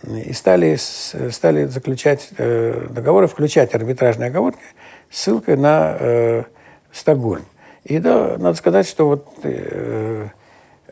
[0.05, 4.61] и стали, стали заключать э, договоры, включать арбитражные оговорки
[5.11, 6.43] с ссылкой на э,
[6.93, 7.47] Стокгольм.
[7.85, 10.29] И да, надо сказать, что вот э,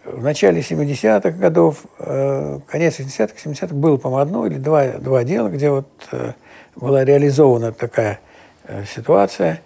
[0.05, 5.49] в начале 70-х годов, э, конец 60-х, 70-х было, по-моему, одно или два, два дела,
[5.49, 6.33] где вот э,
[6.77, 8.21] была реализована такая
[8.65, 9.61] э, ситуация.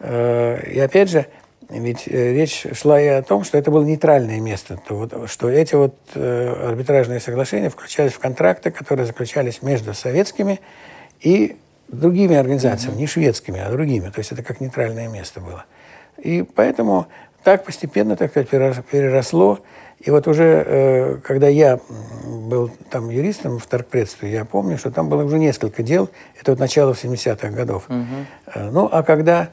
[0.00, 1.26] Э, и опять же,
[1.70, 5.48] ведь э, речь шла и о том, что это было нейтральное место, то вот, что
[5.48, 10.60] эти вот арбитражные соглашения включались в контракты, которые заключались между советскими
[11.20, 11.56] и
[11.88, 12.98] другими организациями, mm-hmm.
[12.98, 14.10] не шведскими, а другими.
[14.10, 15.64] То есть это как нейтральное место было.
[16.18, 17.06] И поэтому
[17.46, 19.60] так постепенно, так сказать, переросло.
[20.00, 21.78] И вот уже, э, когда я
[22.24, 26.10] был там юристом в торгпредстве, я помню, что там было уже несколько дел.
[26.40, 27.84] Это вот начало 70-х годов.
[27.88, 28.70] Mm-hmm.
[28.72, 29.50] Ну, а когда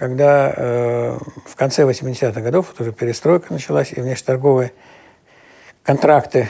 [0.00, 4.72] когда э, в конце 80-х годов вот уже перестройка началась, и внешнеторговые
[5.84, 6.48] контракты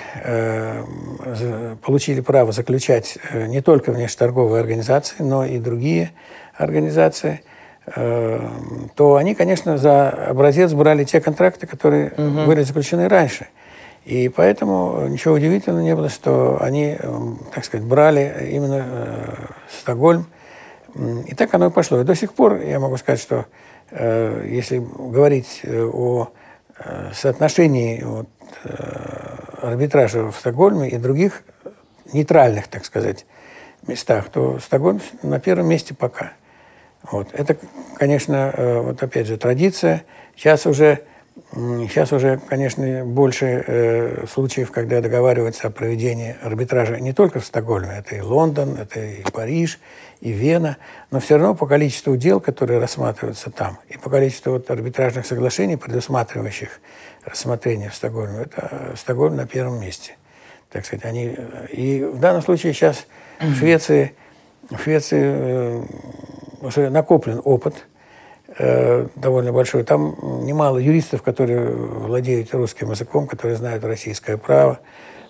[1.85, 6.13] получили право заключать не только внешнеторговые организации, но и другие
[6.55, 7.43] организации,
[7.95, 12.47] то они, конечно, за образец брали те контракты, которые угу.
[12.47, 13.49] были заключены раньше.
[14.05, 17.21] И поэтому ничего удивительного не было, что они, э,
[17.55, 19.35] так сказать, брали именно э,
[19.81, 20.27] Стокгольм,
[21.27, 22.01] и так оно и пошло.
[22.01, 23.47] И до сих пор я могу сказать, что
[23.91, 26.31] э, если говорить э, о
[26.79, 28.27] э, соотношении вот,
[28.65, 28.71] э,
[29.63, 31.45] арбитража в Стокгольме и других
[32.13, 33.27] нейтральных, так сказать,
[33.87, 36.33] местах, то Стокгольм на первом месте пока.
[37.03, 37.29] Вот.
[37.33, 37.57] Это,
[37.97, 40.05] конечно, э, вот опять же традиция.
[40.37, 41.01] Сейчас уже,
[41.53, 47.97] сейчас уже конечно, больше э, случаев, когда договариваются о проведении арбитража не только в Стокгольме,
[47.99, 49.81] это и Лондон, это и Париж,
[50.21, 50.77] и Вена,
[51.11, 55.77] но все равно по количеству дел, которые рассматриваются там, и по количеству вот арбитражных соглашений,
[55.77, 56.81] предусматривающих
[57.25, 60.17] рассмотрение в Стокгольме, это Стокгольм на первом месте.
[60.71, 61.37] Так сказать, они,
[61.73, 63.07] и в данном случае сейчас
[63.41, 64.15] в Швеции,
[64.71, 65.83] в Швеции э,
[66.61, 67.87] уже накоплен опыт
[68.59, 69.85] э, довольно большой.
[69.85, 74.81] Там немало юристов, которые владеют русским языком, которые знают российское право.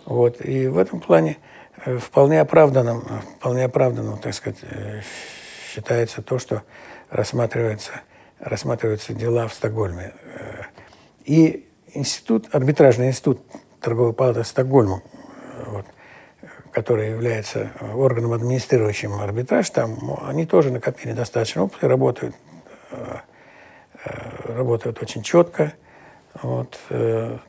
[0.07, 0.45] Вот.
[0.45, 1.37] И в этом плане
[1.85, 3.03] Э, вполне оправданным,
[3.39, 5.01] вполне оправданным, так сказать, э,
[5.73, 6.63] считается то, что
[7.09, 7.93] рассматривается,
[8.39, 10.13] рассматриваются дела в Стокгольме.
[11.25, 13.41] И институт, арбитражный институт
[13.81, 15.03] торговой палаты Стокгольма,
[16.73, 22.35] который является органом, администрирующим арбитраж, там они тоже накопили достаточно опыта, работают,
[24.45, 25.73] работают очень четко.
[26.43, 26.79] Вот.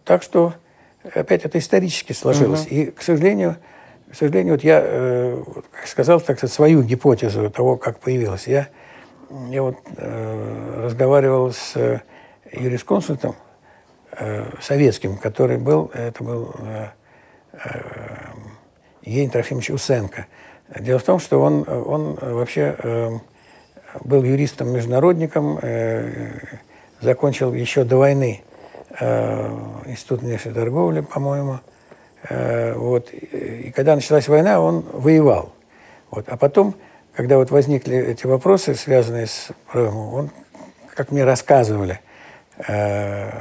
[0.06, 0.54] Так что,
[1.14, 2.66] опять это исторически сложилось.
[2.66, 2.70] Угу.
[2.76, 3.58] И, к сожалению,
[4.12, 8.46] к сожалению, вот я э, как сказал, так сказать, свою гипотезу того, как появилась.
[8.46, 8.68] Я,
[9.50, 12.02] я вот э, разговаривал с э,
[12.52, 13.36] юрисконсультом
[14.12, 16.88] э, советским, который был, это был э,
[17.54, 18.01] э,
[19.04, 20.28] Евгений Трофимович Усенко.
[20.80, 23.10] Дело в том, что он, он вообще э,
[24.04, 26.32] был юристом-международником, э,
[27.02, 28.42] закончил еще до войны
[29.00, 29.50] э,
[29.86, 31.60] Институт внешней торговли, по-моему,
[32.30, 33.10] Э, вот.
[33.14, 35.54] И когда началась война, он воевал.
[36.10, 36.30] Вот.
[36.30, 36.76] А потом,
[37.14, 40.30] когда вот возникли эти вопросы, связанные с он,
[40.96, 42.00] как мне рассказывали,
[42.68, 43.32] э,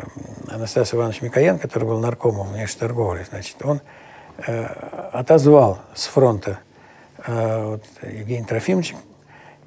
[0.49, 3.81] Анастас Иванович Микоян, который был наркомом внешней торговли, значит, он э,
[5.13, 6.59] отозвал с фронта
[7.27, 8.95] э, вот, Евгений Трофимович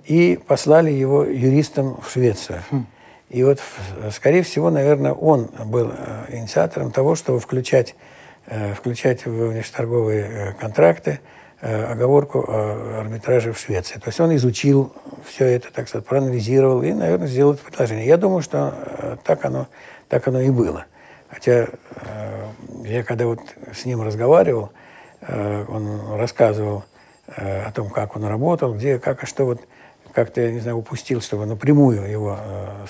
[0.05, 2.63] и послали его юристом в Швецию.
[2.71, 2.86] Хм.
[3.29, 3.59] И вот,
[4.12, 7.95] скорее всего, наверное, он был э, инициатором того, чтобы включать
[8.45, 11.21] Э, включать в внешнеторговые э, контракты
[11.62, 13.95] э, оговорку о арбитраже в Швеции.
[13.95, 14.91] То есть он изучил
[15.25, 18.05] все это, так сказать, проанализировал и, наверное, сделал это предложение.
[18.05, 19.67] Я думаю, что так оно,
[20.09, 20.86] так оно и было.
[21.34, 21.67] Хотя
[22.84, 23.39] я когда вот
[23.74, 24.72] с ним разговаривал,
[25.28, 26.84] он рассказывал
[27.28, 29.62] о том, как он работал, где, как, а что вот
[30.13, 32.38] как-то, я не знаю, упустил, чтобы напрямую его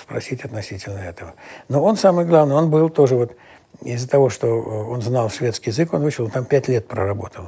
[0.02, 1.34] спросить относительно этого.
[1.70, 3.38] Но он, самое главное, он был тоже вот
[3.82, 7.46] из-за того, что э, он знал шведский язык, он вышел, он там пять лет проработал.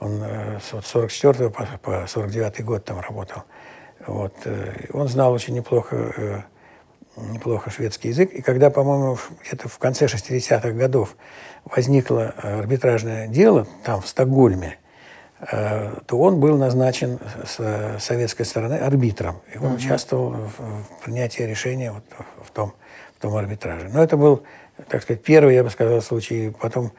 [0.00, 3.44] Он, он э, с 44 по, по 49 год там работал.
[4.06, 4.34] Вот.
[4.44, 6.44] Э, он знал очень неплохо,
[7.16, 8.32] неплохо шведский язык.
[8.32, 11.16] И когда, по-моему, где-то в конце 60-х годов
[11.64, 14.78] возникло арбитражное дело там, в Стокгольме,
[15.50, 19.42] то он был назначен с советской стороны арбитром.
[19.52, 22.04] И он участвовал в, в принятии решения вот
[22.44, 22.74] в том,
[23.22, 23.88] том арбитраже.
[23.88, 24.42] Но это был,
[24.88, 26.52] так сказать, первый, я бы сказал, случай.
[26.60, 26.92] Потом,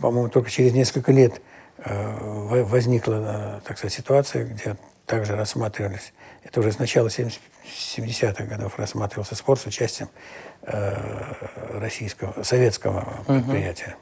[0.00, 1.40] по-моему, только через несколько лет
[1.78, 4.76] э, возникла, так сказать, ситуация, где
[5.06, 7.08] также рассматривались, это уже с начала
[7.68, 10.08] 70-х годов рассматривался спор с участием
[11.72, 13.96] российского, советского предприятия.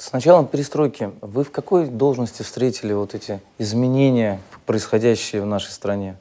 [0.00, 6.16] С началом перестройки вы в какой должности встретили вот эти изменения, происходящие в нашей стране?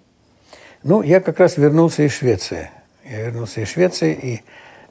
[0.84, 2.72] Ну, я как раз вернулся из Швеции.
[3.06, 4.42] Я вернулся из Швеции, и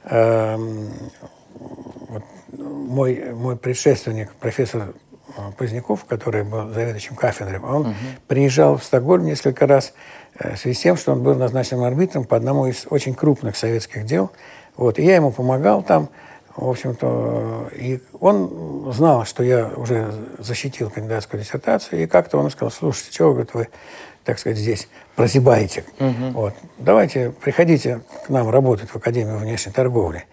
[0.05, 2.23] э, вот
[2.57, 4.95] мой, мой предшественник, профессор
[5.37, 7.95] э, Поздняков, который был заведующим кафедрой, он угу.
[8.27, 12.23] приезжал в Стокгольм несколько раз э, в связи с тем, что он был назначен арбитром
[12.25, 14.31] по одному из очень крупных советских дел.
[14.77, 16.09] Вот, и я ему помогал там.
[16.55, 22.71] В общем-то, и он знал, что я уже защитил кандидатскую диссертацию, и как-то он сказал,
[22.71, 23.69] слушайте, чего, говорит, вы,
[24.25, 25.85] так сказать, здесь прозябаете?
[25.99, 26.31] Угу.
[26.33, 30.25] Вот, давайте, приходите к нам работать в Академию внешней торговли.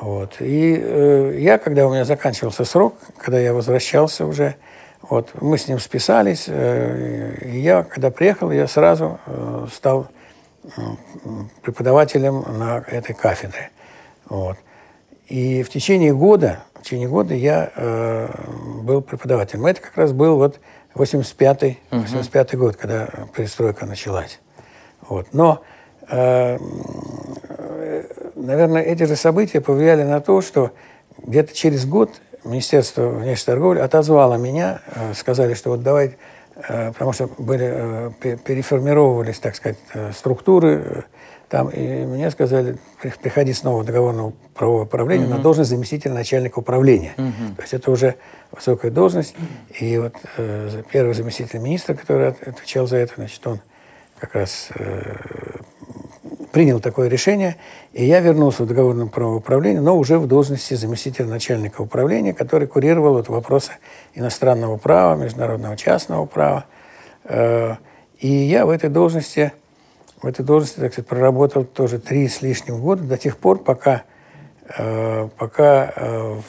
[0.00, 0.36] Вот.
[0.40, 4.54] И э, я, когда у меня заканчивался срок, когда я возвращался уже,
[5.08, 10.08] вот, мы с ним списались, э, и я, когда приехал, я сразу э, стал
[10.64, 10.68] э,
[11.62, 13.70] преподавателем на этой кафедре.
[14.28, 14.58] Вот.
[15.28, 18.28] И в течение года, в течение года я э,
[18.82, 19.66] был преподавателем.
[19.66, 20.60] Это как раз был вот
[20.94, 24.40] 85-й, 85 год, когда перестройка началась.
[25.08, 25.28] Вот.
[25.32, 25.62] Но,
[26.10, 26.58] э,
[28.34, 30.72] наверное, эти же события повлияли на то, что
[31.18, 32.10] где-то через год
[32.44, 36.16] Министерство внешней торговли отозвало меня, э, сказали, что вот давай,
[36.68, 39.78] э, потому что были, э, переформировывались, так сказать,
[40.12, 41.04] структуры
[41.48, 45.36] там, и мне сказали, приходи снова в договорное правовое управление угу.
[45.36, 47.14] на должность заместителя начальника управления.
[47.16, 47.56] Угу.
[47.56, 48.16] То есть это уже
[48.52, 49.34] высокая должность.
[49.80, 53.60] И вот э, первый заместитель министра, который отвечал за это, значит, он
[54.18, 55.16] как раз э,
[56.52, 57.56] принял такое решение,
[57.92, 62.68] и я вернулся в договорное правовое управление, но уже в должности заместителя начальника управления, который
[62.68, 63.72] курировал вот вопросы
[64.14, 66.66] иностранного права, международного частного права.
[67.24, 67.76] Э,
[68.18, 69.52] и я в этой должности
[70.20, 74.02] в этой должности, так сказать, проработал тоже три с лишним года, до тех пор, пока,
[74.76, 76.40] э, пока э,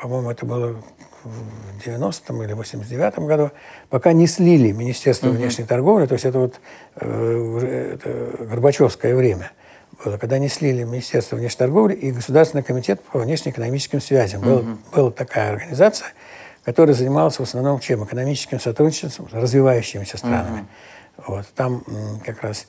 [0.00, 0.76] по-моему, это было
[1.24, 3.50] в 90-м или 89-м году,
[3.88, 5.36] пока не слили Министерство угу.
[5.36, 6.60] внешней торговли, то есть это вот
[6.96, 9.52] это Горбачевское время
[10.04, 14.40] было, когда не слили Министерство внешней торговли и Государственный комитет по внешнеэкономическим связям.
[14.40, 14.50] Угу.
[14.50, 16.08] Был, была такая организация,
[16.64, 18.04] которая занималась в основном чем?
[18.04, 20.60] Экономическим сотрудничеством с развивающимися странами.
[20.60, 20.66] Угу.
[21.26, 21.84] Вот, там
[22.24, 22.66] как раз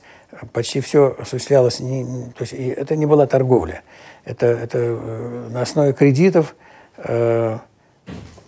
[0.52, 2.04] почти все осуществлялось, не,
[2.36, 3.82] то есть это не была торговля.
[4.24, 6.54] Это, это э, на основе кредитов
[6.98, 7.58] э,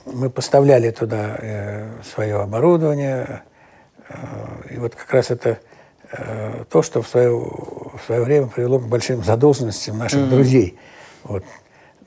[0.06, 3.42] мы поставляли туда э, свое оборудование.
[4.08, 4.14] Э,
[4.70, 5.58] и вот как раз это
[6.70, 10.30] то, что в свое, в свое время привело к большим задолженностям наших mm-hmm.
[10.30, 10.78] друзей.
[11.24, 11.42] Вот.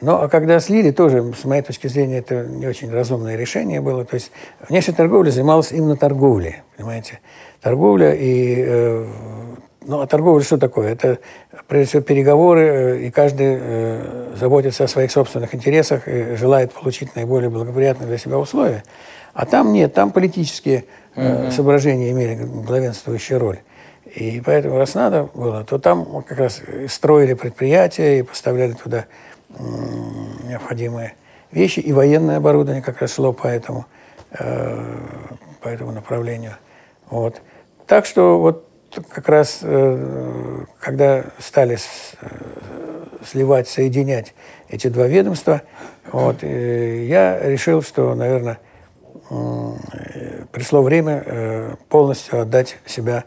[0.02, 4.06] Ну, а когда слили, тоже, с моей точки зрения, это не очень разумное решение было.
[4.06, 4.32] То есть
[4.68, 7.20] внешняя торговля занималась именно торговлей, понимаете
[7.62, 9.06] торговля и э,
[9.86, 10.92] ну, а торговля что такое?
[10.92, 11.20] Это,
[11.68, 17.16] прежде всего, переговоры, э, и каждый э, заботится о своих собственных интересах и желает получить
[17.16, 18.84] наиболее благоприятные для себя условия.
[19.34, 20.86] А там нет, там политические
[21.16, 23.60] э, соображения имели главенствующую роль.
[24.16, 29.06] И поэтому, раз надо было, то там как раз строили предприятия и поставляли туда
[30.44, 31.14] необходимые
[31.52, 33.86] вещи, и военное оборудование как раз шло по этому,
[34.32, 34.98] э,
[35.62, 36.56] по этому направлению.
[37.10, 37.42] Вот.
[37.88, 38.66] Так что вот
[39.10, 42.28] как раз, э, когда стали э,
[43.26, 44.34] сливать, соединять
[44.70, 45.62] эти два ведомства,
[46.12, 48.58] вот, я решил, что, наверное,
[50.52, 53.26] пришло время полностью отдать себя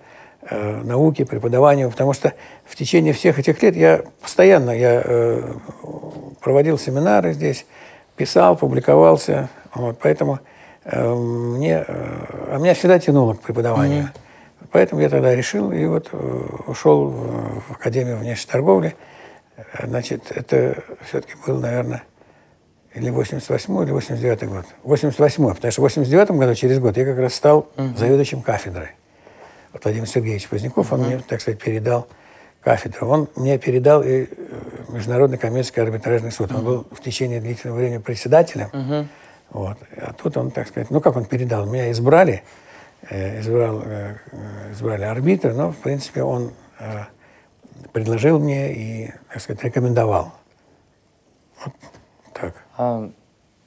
[0.51, 2.33] науке, преподаванию, потому что
[2.65, 5.41] в течение всех этих лет я постоянно я
[6.41, 7.65] проводил семинары здесь,
[8.17, 10.41] писал, публиковался, вот, поэтому
[10.85, 14.05] мне, а меня всегда тянуло к преподаванию.
[14.05, 14.23] Mm-hmm.
[14.73, 18.97] Поэтому я тогда решил и вот э, ушел в Академию внешней торговли.
[19.83, 22.03] Значит, это все-таки был, наверное,
[22.95, 24.65] или 88 или 89 год.
[24.83, 27.97] 88 потому что в 89 году, через год, я как раз стал uh-huh.
[27.97, 28.89] заведующим кафедрой.
[29.83, 32.09] Владимир Сергеевич Поздняков, он мне, так сказать, передал
[32.61, 33.09] кафедру.
[33.09, 34.27] Он мне передал и э,
[34.89, 36.53] Международный коммерческий арбитражный суд.
[36.53, 39.09] Он был в течение длительного времени председателем.
[39.51, 39.77] Вот.
[39.97, 42.43] А тут он, так сказать, ну как он передал, меня избрали,
[43.11, 44.15] Э, избрал, э,
[44.71, 47.01] избрали арбитра, но, в принципе, он э,
[47.93, 50.33] предложил мне и, так сказать, рекомендовал.
[51.65, 51.75] Вот
[52.33, 52.55] так.
[52.77, 53.11] А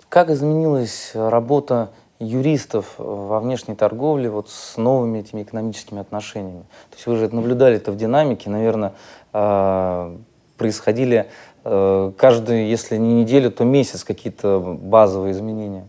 [0.08, 6.64] как изменилась работа юристов во внешней торговле вот с новыми этими экономическими отношениями?
[6.90, 8.94] То есть вы же наблюдали это в динамике, наверное,
[9.34, 10.18] э,
[10.58, 11.28] происходили
[11.64, 15.88] э, каждую, если не неделю, то месяц какие-то базовые изменения.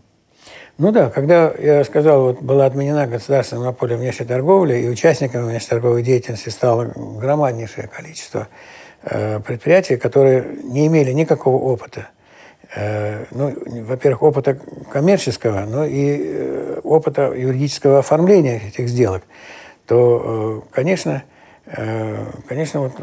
[0.77, 6.03] Ну да, когда, я сказал, вот была отменена государственная монополия внешней торговли, и участниками внешнеторговой
[6.03, 8.47] деятельности стало громаднейшее количество
[9.01, 12.09] э, предприятий, которые не имели никакого опыта.
[12.75, 13.53] Э, ну,
[13.85, 14.57] во-первых, опыта
[14.91, 19.23] коммерческого, но и э, опыта юридического оформления этих сделок,
[19.85, 21.23] то, э, конечно,
[22.47, 22.93] конечно, вот,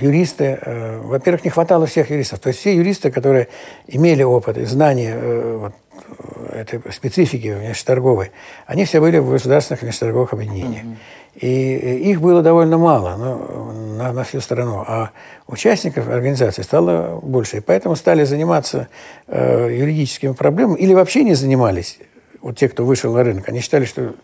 [0.00, 0.58] юристы,
[1.04, 2.40] во-первых, не хватало всех юристов.
[2.40, 3.46] То есть все юристы, которые
[3.86, 5.16] имели опыт и знания
[5.58, 5.72] вот,
[6.50, 8.32] этой специфики внешнеторговой,
[8.66, 10.84] они все были в государственных внешнеторговых объединениях.
[10.84, 10.96] Mm-hmm.
[11.40, 15.10] И их было довольно мало ну, на, на всю страну, а
[15.46, 17.58] участников организации стало больше.
[17.58, 18.88] И поэтому стали заниматься
[19.28, 21.98] э, юридическими проблемами или вообще не занимались.
[22.42, 24.14] Вот те, кто вышел на рынок, они считали, что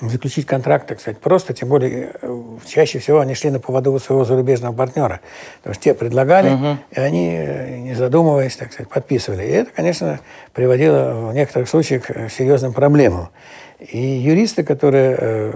[0.00, 3.98] заключить контракт, так сказать, просто, тем более э, чаще всего они шли на поводу у
[3.98, 5.20] своего зарубежного партнера.
[5.58, 6.78] Потому что те предлагали, угу.
[6.90, 9.44] и они, э, не задумываясь, так сказать, подписывали.
[9.44, 10.20] И это, конечно,
[10.52, 13.30] приводило в некоторых случаях к серьезным проблемам.
[13.78, 15.52] И юристы, которые э,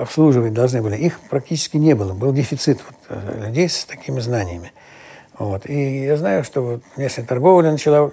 [0.00, 2.12] обслуживать должны были, их практически не было.
[2.12, 4.72] Был дефицит вот, людей с такими знаниями.
[5.38, 5.68] Вот.
[5.68, 8.10] И я знаю, что вот внешняя торговля начала,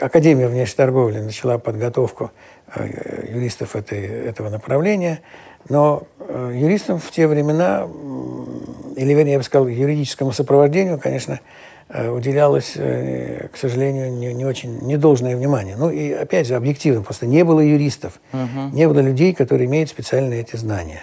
[0.00, 2.30] Академия внешней торговли начала подготовку
[2.74, 5.20] Э, юристов этой, этого направления.
[5.68, 7.86] Но э, юристам в те времена,
[8.96, 11.40] или вернее, я бы сказал, юридическому сопровождению, конечно,
[11.90, 15.76] э, уделялось, к сожалению, не, не очень недолжное внимание.
[15.76, 18.74] Ну и опять же, объективно, просто не было юристов, угу.
[18.74, 21.02] не было людей, которые имеют специальные эти знания.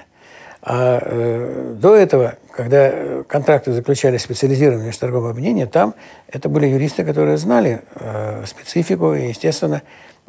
[0.61, 5.95] А э, до этого, когда контракты заключали специализированные торговые объединения, там
[6.27, 9.81] это были юристы, которые знали э, специфику и, естественно,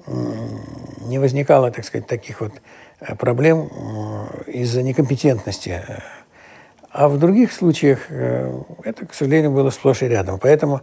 [0.06, 2.52] не возникало, так сказать, таких вот
[3.00, 3.70] э, проблем
[4.46, 5.82] э, из-за некомпетентности.
[6.90, 8.52] А в других случаях э,
[8.84, 10.38] это, к сожалению, было сплошь и рядом.
[10.38, 10.82] Поэтому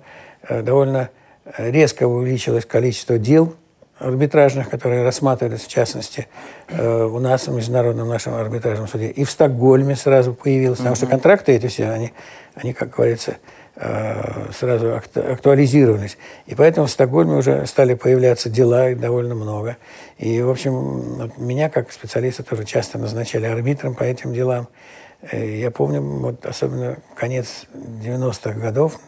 [0.50, 1.10] довольно
[1.58, 3.56] резко увеличилось количество дел
[4.00, 6.28] арбитражных, которые рассматривались, в частности,
[6.70, 9.08] у нас в Международном нашем арбитражном суде.
[9.08, 12.14] И в Стокгольме сразу появилось, потому что контракты эти все, они,
[12.56, 13.38] они как говорится,
[13.80, 16.18] Э, сразу актуализировались.
[16.48, 19.78] И поэтому в Стокгольме уже стали появляться дела, довольно много.
[20.18, 24.68] И, в общем, меня как специалиста тоже часто назначали арбитром по этим делам.
[25.22, 29.00] Э, я помню, вот особенно конец 90-х годов,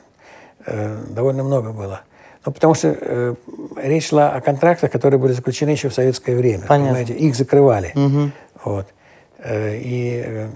[0.67, 2.01] э, довольно много было.
[2.45, 3.35] Ну, потому что э,
[3.77, 6.65] речь шла о контрактах, которые были заключены еще в советское время.
[6.67, 6.95] Понятно.
[6.95, 7.13] Понимаете?
[7.13, 7.91] Их закрывали.
[7.95, 8.31] Угу.
[8.65, 8.87] Вот.
[9.47, 10.47] И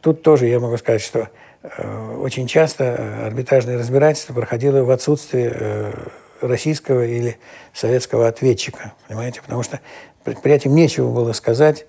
[0.00, 1.28] тут тоже я могу сказать, что
[1.62, 5.92] Э, очень часто э, арбитражное разбирательство проходило в отсутствии э,
[6.40, 7.36] российского или
[7.72, 9.80] советского ответчика, понимаете, потому что
[10.22, 11.86] предприятиям нечего было сказать,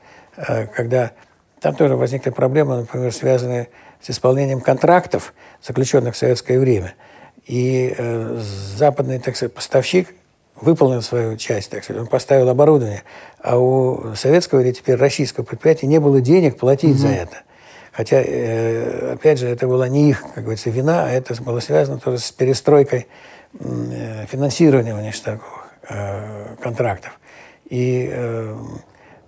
[0.76, 1.12] когда
[1.60, 3.68] там тоже возникли проблемы, например, связанные
[4.02, 6.96] с исполнением контрактов, заключенных в советское время.
[7.50, 7.96] И
[8.78, 10.14] западный, так сказать, поставщик
[10.62, 13.02] выполнил свою часть, так сказать, он поставил оборудование,
[13.42, 17.00] а у советского или теперь российского предприятия не было денег платить угу.
[17.00, 17.38] за это.
[17.92, 22.00] Хотя, э, опять же, это была не их, как говорится, вина, а это было связано
[22.00, 23.08] тоже с перестройкой
[23.60, 27.20] э, финансирования внешнеторговых э, контрактов.
[27.70, 28.12] И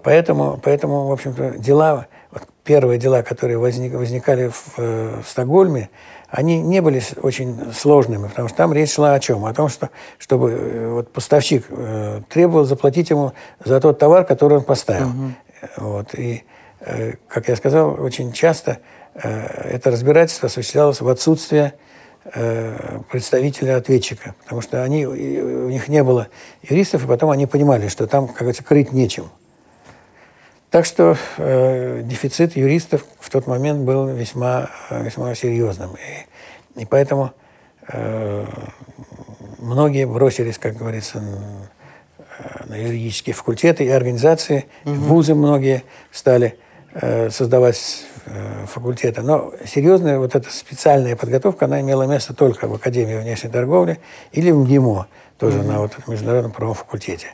[0.04, 5.90] поэтому, поэтому, в общем-то, дела, вот первые дела, которые возник, возникали в, в Стокгольме,
[6.30, 9.46] они не были очень сложными, потому что там речь шла о чем?
[9.46, 14.64] О том, что чтобы вот, поставщик э, требовал заплатить ему за тот товар, который он
[14.64, 15.08] поставил.
[15.08, 15.34] Угу.
[15.78, 16.44] Вот, и
[16.82, 18.80] Э, как я сказал, очень часто
[19.14, 19.30] э,
[19.76, 21.74] это разбирательство осуществлялось в отсутствие
[22.34, 26.28] э, представителя ответчика, потому что они, у них не было
[26.64, 29.30] юристов, и потом они понимали, что там, как говорится, крыть нечем.
[30.72, 35.96] Так что э, дефицит юристов в тот момент был весьма, весьма серьезным.
[36.76, 37.32] И, и поэтому
[37.90, 38.46] э,
[39.60, 41.22] многие бросились, как говорится,
[42.66, 44.96] на юридические факультеты и организации, угу.
[44.96, 46.58] вузы многие стали
[46.94, 49.22] Э, создавать э, факультеты.
[49.22, 54.00] Но серьезная вот эта специальная подготовка, она имела место только в Академии внешней торговли
[54.34, 55.08] или в МГИМО,
[55.40, 55.68] тоже mm-hmm.
[55.68, 57.28] на вот этом международном правовом факультете.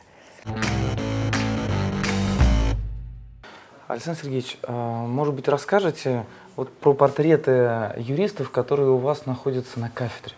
[3.88, 6.24] Александр Сергеевич, а, может быть, расскажете
[6.54, 10.34] вот про портреты юристов, которые у вас находятся на кафедре?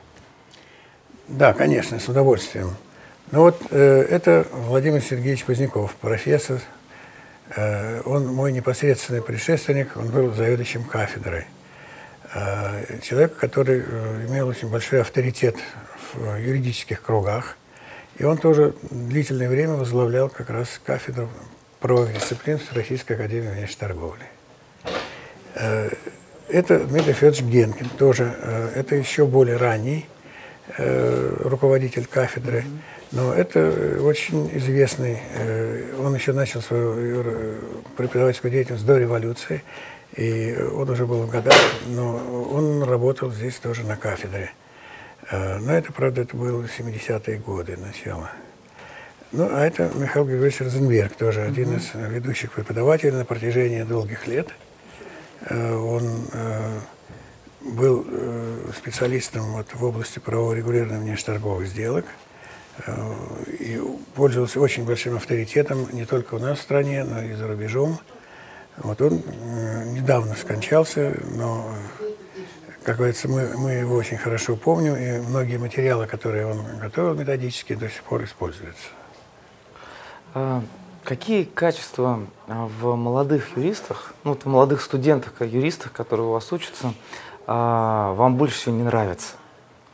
[1.29, 2.71] Да, конечно, с удовольствием.
[3.31, 6.61] Ну вот э, это Владимир Сергеевич Поздняков, профессор
[7.57, 11.47] Э, он мой непосредственный предшественник, он был заведующим кафедрой.
[12.33, 15.57] Э, человек, который э, имел очень большой авторитет
[16.13, 17.57] в юридических кругах.
[18.19, 21.29] И он тоже длительное время возглавлял как раз кафедру
[21.81, 24.25] правовых дисциплин в Российской Академии внешней торговли.
[26.49, 30.07] это Дмитрий Федорович Генкин, тоже, э, это еще более ранний
[30.77, 32.65] э, руководитель кафедры,
[33.13, 37.25] но это очень известный, э, он еще начал свою
[37.97, 39.63] преподавательскую деятельность до революции,
[40.17, 42.17] и он уже был в годах, но
[42.53, 44.51] он работал здесь тоже на кафедре.
[45.31, 48.31] Но это, правда, это было 70-е годы, начало.
[49.33, 54.49] Ну, а это Михаил Григорьевич Розенберг, тоже один из ведущих преподавателей на протяжении долгих лет–
[55.49, 56.81] Э, он э,
[57.61, 62.07] был э, специалистом вот в области правового регулирования внешнеторговых сделок
[63.47, 63.79] и
[64.15, 67.99] пользовался очень большим авторитетом не только у нас в стране, но и за рубежом.
[68.79, 69.23] Вот он
[69.93, 71.75] недавно скончался, но,
[72.83, 77.75] как говорится, мы, мы его очень хорошо помним, и многие материалы, которые он готовил методически,
[77.75, 78.89] до сих пор используются.
[80.35, 80.63] А,
[81.03, 86.93] Какие качества а, в молодых юристах, ну, в молодых студентах, юристах, которые у вас учатся,
[87.47, 89.35] а, вам больше всего не нравятся?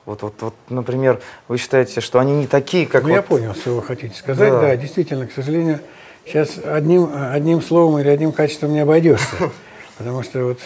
[0.05, 3.05] Вот, вот, вот, например, вы считаете, что они не такие, как...
[3.05, 3.14] Ну, вот...
[3.14, 4.51] я понял, что вы хотите сказать.
[4.51, 4.61] Да.
[4.61, 5.80] да, действительно, к сожалению,
[6.24, 9.37] сейчас одним, одним словом или одним качеством не обойдешься.
[9.99, 10.59] Потому что вот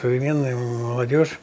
[0.00, 1.40] современная молодежь,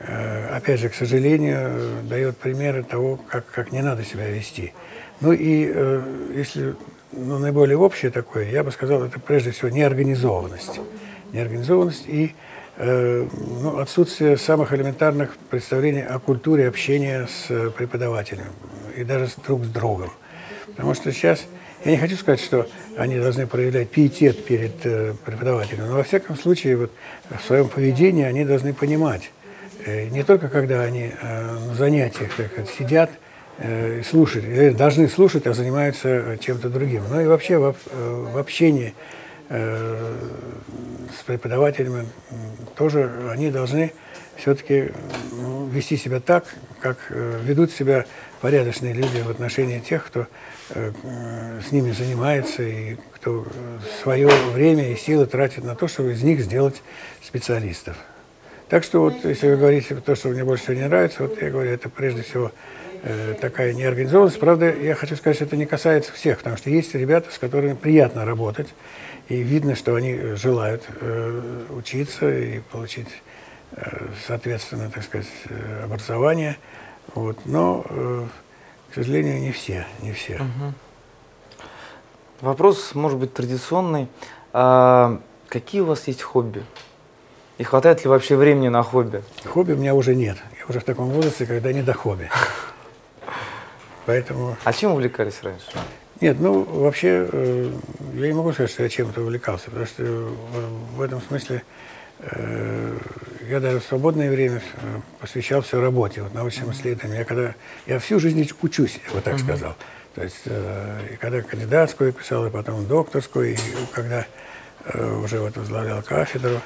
[0.00, 4.72] э, опять же, к сожалению, дает примеры того, как, как не надо себя вести.
[5.20, 6.02] Ну и э,
[6.34, 6.74] если
[7.12, 10.80] ну, наиболее общее такое, я бы сказал, это прежде всего неорганизованность.
[11.32, 12.34] Неорганизованность и
[12.76, 13.26] э,
[13.60, 18.46] ну, отсутствие самых элементарных представлений о культуре общения с преподавателем
[18.96, 20.10] и даже с друг с другом.
[20.66, 21.44] Потому что сейчас,
[21.84, 26.36] я не хочу сказать, что они должны проявлять пиетет перед э, преподавателем, но во всяком
[26.36, 26.92] случае вот,
[27.30, 29.30] в своем поведении они должны понимать,
[29.84, 33.21] э, не только когда они э, на занятиях так сказать, сидят, э,
[34.08, 37.02] слушать, или должны слушать, а занимаются чем-то другим.
[37.08, 38.94] Ну и вообще в, э, общении
[39.48, 40.16] э,
[41.18, 42.06] с преподавателями
[42.76, 43.92] тоже они должны
[44.36, 44.90] все-таки
[45.30, 46.44] ну, вести себя так,
[46.80, 48.06] как э, ведут себя
[48.40, 50.26] порядочные люди в отношении тех, кто
[50.70, 50.90] э,
[51.66, 53.46] с ними занимается и кто
[54.02, 56.82] свое время и силы тратит на то, чтобы из них сделать
[57.22, 57.96] специалистов.
[58.68, 61.50] Так что вот, если вы говорите то, что мне больше всего не нравится, вот я
[61.50, 62.81] говорю, это прежде всего Э,
[63.40, 64.38] такая неорганизованность.
[64.38, 67.74] Правда, я хочу сказать, что это не касается всех, потому что есть ребята, с которыми
[67.74, 68.68] приятно работать,
[69.28, 73.08] и видно, что они желают э, учиться и получить,
[73.72, 76.56] э, соответственно, так сказать, э, образование.
[77.14, 77.38] Вот.
[77.44, 78.26] Но, э,
[78.90, 80.34] к сожалению, не все, не все.
[80.34, 80.74] Угу.
[82.42, 84.08] Вопрос, может быть, традиционный.
[84.52, 86.62] А какие у вас есть хобби?
[87.58, 89.22] И хватает ли вообще времени на хобби?
[89.44, 90.36] Хобби у меня уже нет.
[90.58, 92.28] Я уже в таком возрасте, когда не до хобби.
[94.06, 94.56] Поэтому...
[94.64, 95.66] А чем увлекались раньше?
[96.20, 97.70] Нет, ну, вообще, э,
[98.14, 100.30] я не могу сказать, что я чем-то увлекался, потому что э,
[100.94, 101.62] в этом смысле
[102.20, 102.98] э,
[103.48, 107.18] я даже в свободное время э, посвящал все работе, вот, научным исследованиям.
[107.18, 107.54] Я, когда,
[107.86, 109.44] я всю жизнь учусь, я бы так mm-hmm.
[109.44, 109.74] сказал.
[110.14, 113.56] То есть, э, и когда кандидатскую писал, и потом докторскую, и
[113.92, 114.26] когда
[114.84, 116.60] э, уже вот возглавлял кафедру,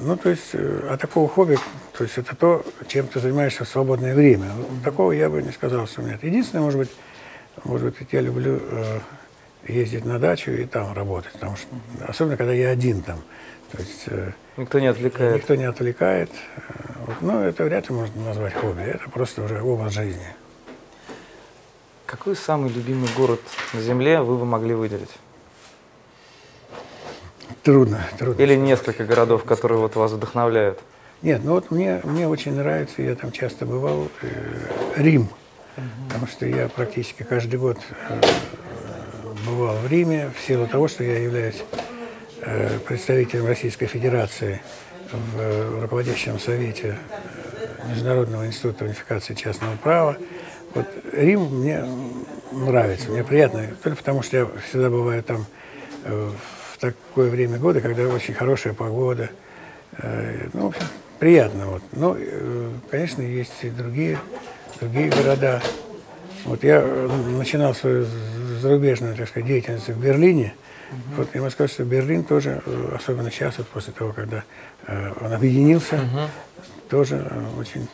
[0.00, 1.58] ну, то есть, э, а такого хобби,
[1.96, 4.46] то есть это то, чем ты занимаешься в свободное время.
[4.84, 6.22] Такого я бы не сказал, что нет.
[6.22, 6.90] Единственное, может быть,
[7.64, 9.00] может быть, я люблю э,
[9.66, 11.66] ездить на дачу и там работать, потому что,
[12.06, 13.20] особенно когда я один там.
[13.72, 15.36] То есть, э, никто не отвлекает.
[15.36, 16.30] Никто не отвлекает.
[17.06, 20.34] Вот, но это вряд ли можно назвать хобби, это просто уже образ жизни.
[22.06, 23.40] Какой самый любимый город
[23.72, 25.10] на Земле вы бы могли выделить?
[27.70, 28.42] Трудно, трудно.
[28.42, 30.80] Или несколько городов, которые вот вас вдохновляют?
[31.22, 35.28] Нет, ну вот мне, мне очень нравится, я там часто бывал, э, Рим.
[35.76, 35.84] Угу.
[36.08, 38.20] Потому что я практически каждый год э,
[39.46, 41.62] бывал в Риме в силу того, что я являюсь
[42.40, 44.60] э, представителем Российской Федерации
[45.12, 46.98] в руководящем совете
[47.60, 50.16] э, Международного института унификации частного права.
[50.74, 51.84] Вот Рим мне
[52.50, 55.46] нравится, мне приятно, только потому что я всегда бываю там
[56.02, 56.30] э,
[56.80, 59.30] такое время года, когда очень хорошая погода.
[59.98, 60.86] Э, ну, в общем,
[61.18, 61.66] приятно.
[61.66, 61.82] Вот.
[61.92, 64.18] Но, э, конечно, есть и другие,
[64.80, 65.62] другие города.
[66.44, 68.06] Вот я э, начинал свою
[68.60, 70.54] зарубежную, так сказать, деятельность в Берлине.
[70.90, 71.16] Uh-huh.
[71.18, 72.62] Вот я могу сказать, что Берлин тоже,
[72.94, 74.42] особенно сейчас, вот после того, когда
[75.20, 76.28] он объединился, uh-huh.
[76.88, 77.86] тоже очень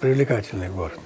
[0.00, 0.98] привлекательный город.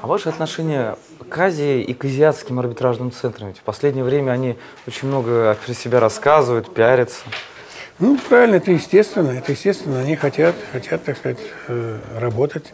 [0.00, 0.96] А ваше отношение
[1.28, 3.48] к Азии и к азиатским арбитражным центрам?
[3.48, 7.24] Ведь в последнее время они очень много про себя рассказывают, пиарятся.
[7.98, 9.30] Ну, правильно, это естественно.
[9.30, 9.98] Это естественно.
[9.98, 12.72] Они хотят, хотят, так сказать, э, работать.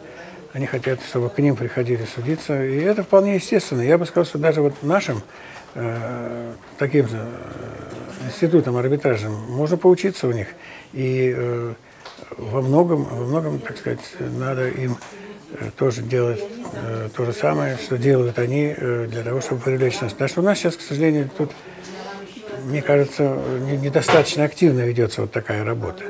[0.53, 2.63] Они хотят, чтобы к ним приходили судиться.
[2.63, 3.81] И это вполне естественно.
[3.81, 5.23] Я бы сказал, что даже вот нашим
[5.73, 10.49] э, таким же э, институтам арбитражным можно поучиться у них.
[10.93, 11.73] И э,
[12.37, 14.95] во многом, во многом, так сказать, надо им
[15.77, 16.41] тоже делать
[16.73, 20.11] э, то же самое, что делают они э, для того, чтобы привлечь нас.
[20.11, 21.51] Потому что у нас сейчас, к сожалению, тут,
[22.65, 26.03] мне кажется, не, недостаточно активно ведется вот такая работа.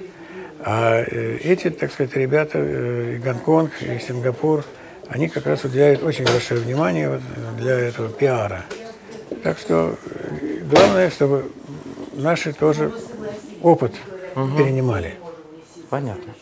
[0.64, 4.64] А э, эти, так сказать, ребята, э, и Гонконг, и Сингапур,
[5.10, 7.22] они как раз уделяют очень большое внимание вот
[7.58, 8.66] для этого пиара.
[9.44, 11.52] Так что э, главное, чтобы
[12.14, 12.92] наши тоже
[13.62, 13.94] опыт
[14.36, 14.58] угу.
[14.58, 15.16] перенимали.
[15.90, 16.34] Понятно.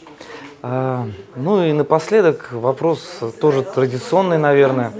[0.65, 4.93] А, ну и напоследок вопрос тоже традиционный, наверное.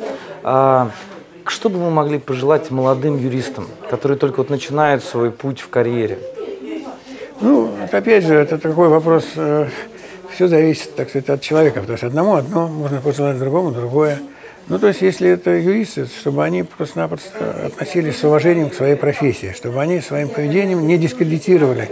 [0.44, 0.92] А,
[1.46, 6.20] что бы вы могли пожелать молодым юристам, которые только вот начинают свой путь в карьере?
[7.40, 9.68] Ну, опять же, это такой вопрос, э,
[10.34, 14.20] все зависит, так сказать, от человека, потому что одному одно, можно пожелать другому другое.
[14.68, 19.54] Ну, то есть, если это юристы, чтобы они просто-напросто относились с уважением к своей профессии,
[19.56, 21.90] чтобы они своим поведением не дискредитировали,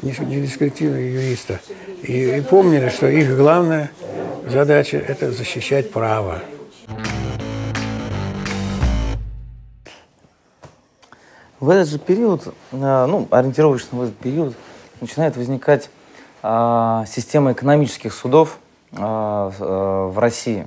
[0.00, 1.60] не, дискредитировали юриста.
[2.02, 3.90] И, и помнили, что их главная
[4.48, 6.40] задача– это защищать право.
[11.60, 14.54] В этот же период, э, ну, ориентировочно в этот период,
[15.00, 15.90] начинает возникать
[16.42, 18.58] а, система экономических судов
[18.96, 20.66] а, а, в России.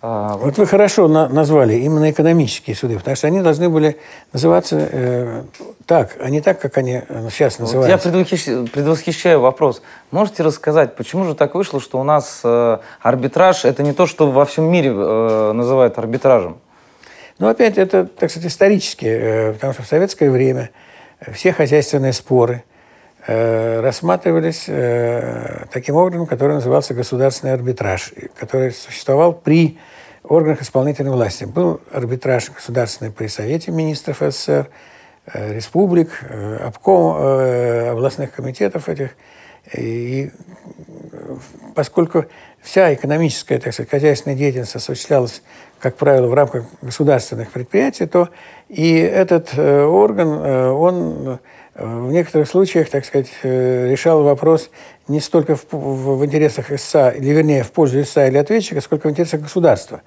[0.00, 3.98] А, вот вы хорошо на назвали именно экономические суды, потому что они должны были
[4.32, 5.42] называться э,
[5.86, 7.78] так, а не так, как они э, сейчас называются.
[7.80, 9.82] Вот я предвосхищаю, предвосхищаю вопрос.
[10.12, 14.30] Можете рассказать, почему же так вышло, что у нас э, арбитраж это не то, что
[14.30, 16.58] во всем мире э, называют арбитражем?
[17.40, 20.70] Ну, опять это, так сказать, исторически, э, потому что в советское время
[21.32, 22.62] все хозяйственные споры–
[23.28, 29.76] рассматривались э, таким образом, который назывался государственный арбитраж, который существовал при
[30.24, 31.44] органах исполнительной власти.
[31.44, 34.70] Был арбитраж государственный при Совете министров СССР,
[35.26, 36.08] э, республик,
[36.64, 37.16] обком,
[37.90, 39.10] областных комитетов этих.
[39.76, 40.30] И
[41.74, 42.24] поскольку
[42.62, 45.42] вся экономическая, так сказать, хозяйственная деятельность осуществлялась,
[45.80, 48.30] как правило, в рамках государственных предприятий, то
[48.70, 50.28] и этот орган,
[50.72, 51.40] он
[51.78, 54.70] в некоторых случаях, так сказать, э, решал вопрос
[55.06, 59.06] не столько в, в, в интересах ИСА, или вернее, в пользу ИСА или ответчика, сколько
[59.06, 60.02] в интересах государства.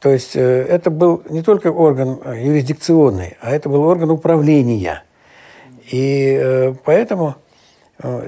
[0.00, 5.02] То есть э, это был не только орган э, юрисдикционный, а это был орган управления.
[5.90, 7.34] И поэтому...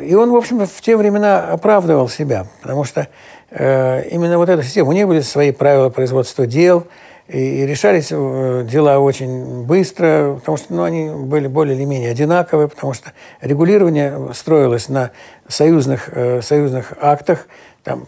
[0.03, 3.09] И он, в общем, в те времена оправдывал себя, потому что
[3.51, 6.87] именно вот эта система, у них были свои правила производства дел–
[7.33, 12.69] и, решались э, дела очень быстро, потому что ну, они были более или менее одинаковые,
[12.69, 15.11] потому что регулирование строилось на
[15.49, 17.47] союзных, э, союзных актах,
[17.83, 18.07] там,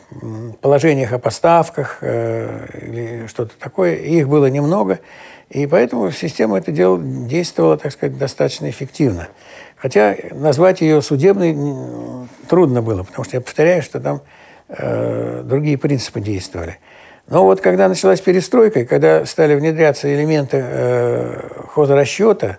[0.61, 3.95] положениях о поставках э, или что-то такое.
[3.95, 5.01] И их было немного,
[5.49, 9.29] и поэтому система это дело действовала, так сказать, достаточно эффективно.
[9.77, 11.57] Хотя назвать ее судебной
[12.49, 14.23] трудно было, потому что я повторяю, что там
[14.69, 16.79] э, другие принципы действовали.
[17.27, 22.59] Но вот когда началась перестройка, и когда стали внедряться элементы э, хозрасчета,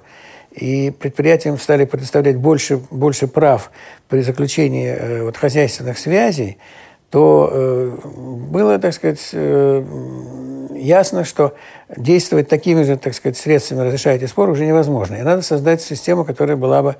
[0.51, 3.71] и предприятиям стали предоставлять больше, больше прав
[4.07, 6.57] при заключении э, вот, хозяйственных связей,
[7.09, 9.83] то э, было, так сказать, э,
[10.73, 11.53] ясно, что
[11.95, 15.15] действовать такими же, так сказать, средствами разрешать эти споры уже невозможно.
[15.15, 16.95] И надо создать систему, которая была бы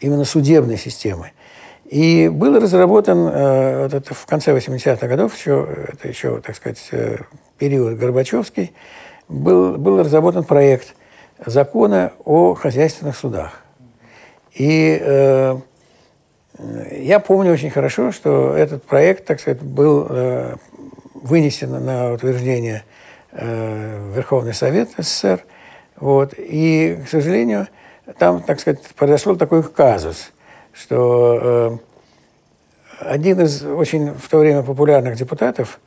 [0.00, 1.32] именно судебной системой.
[1.92, 6.88] И был разработан э, вот это в конце 80-х годов, еще, это еще, так сказать,
[6.90, 7.18] э,
[7.58, 8.72] период Горбачевский,
[9.28, 10.94] был, был разработан проект
[11.44, 13.60] закона о хозяйственных судах.
[14.54, 15.56] И э,
[16.92, 20.56] я помню очень хорошо, что этот проект, так сказать, был э,
[21.12, 22.84] вынесен на утверждение
[23.32, 25.44] э, Верховный Совет СССР.
[25.96, 27.68] Вот, и, к сожалению,
[28.16, 30.30] там, так сказать, произошел такой казус–
[30.72, 31.78] что
[33.00, 35.80] э, один из очень в то время популярных депутатов,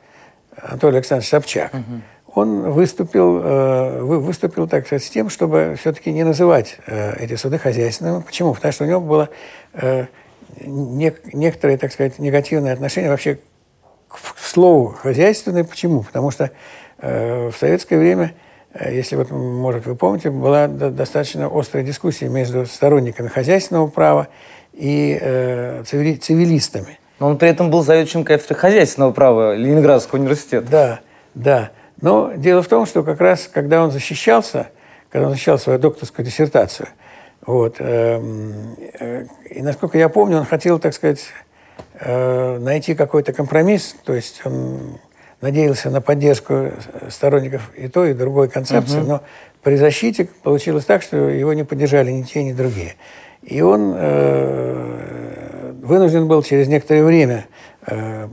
[0.56, 2.40] Анатолий Александрович Собчак, угу.
[2.40, 7.58] он выступил, э, выступил, так сказать, с тем, чтобы все-таки не называть э, эти суды
[7.58, 8.22] хозяйственными.
[8.22, 8.54] Почему?
[8.54, 9.28] Потому что у него было
[9.74, 10.06] э,
[10.60, 13.38] не, некоторые, так сказать, негативные отношения вообще
[14.08, 15.64] к слову хозяйственное.
[15.64, 16.02] Почему?
[16.02, 16.50] Потому что
[16.98, 18.34] э, в советское время
[18.72, 24.28] э, если вот, может, вы помните, была достаточно острая дискуссия между сторонниками хозяйственного права
[24.76, 26.98] и э, цивилистами.
[27.18, 30.66] Но он при этом был заведующим кафедрой хозяйственного права Ленинградского университета.
[30.70, 31.00] Да,
[31.34, 31.70] да.
[32.00, 34.68] Но дело в том, что как раз, когда он защищался,
[35.10, 36.88] когда он защищал свою докторскую диссертацию,
[37.46, 38.20] вот, э,
[38.98, 41.24] э, и насколько я помню, он хотел, так сказать,
[42.00, 44.98] э, найти какой-то компромисс, то есть он
[45.40, 46.72] надеялся на поддержку
[47.08, 49.08] сторонников и той, и другой концепции, угу.
[49.08, 49.22] но
[49.62, 52.94] при защите получилось так, что его не поддержали ни те, ни другие.
[53.46, 57.46] И он э, вынужден был через некоторое время
[57.86, 58.28] э,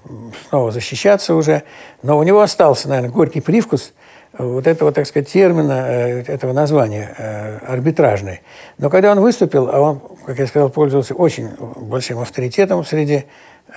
[0.50, 1.62] снова защищаться уже,
[2.02, 3.94] но у него остался, наверное, горький привкус
[4.36, 8.42] вот этого, так сказать, термина, э, этого названия арбитражный.
[8.80, 13.26] Но когда он выступил, а он, как я сказал, пользовался очень большим авторитетом среди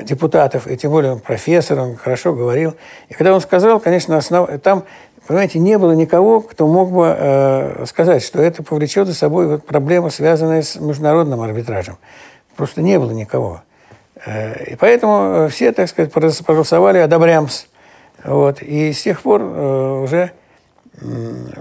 [0.01, 2.77] депутатов, и тем более он профессор, он хорошо говорил.
[3.11, 4.49] И когда он сказал, конечно, основ...
[4.63, 4.85] там,
[5.27, 9.67] понимаете, не было никого, кто мог бы э, сказать, что это повлечет за собой вот
[9.67, 11.99] проблемы, связанные с международным арбитражем.
[12.57, 13.63] Просто не было никого.
[14.25, 17.67] Э, и поэтому все, так сказать, проголосовали «одобрямс».
[18.25, 18.63] Вот.
[18.63, 20.33] И с тех пор э, уже,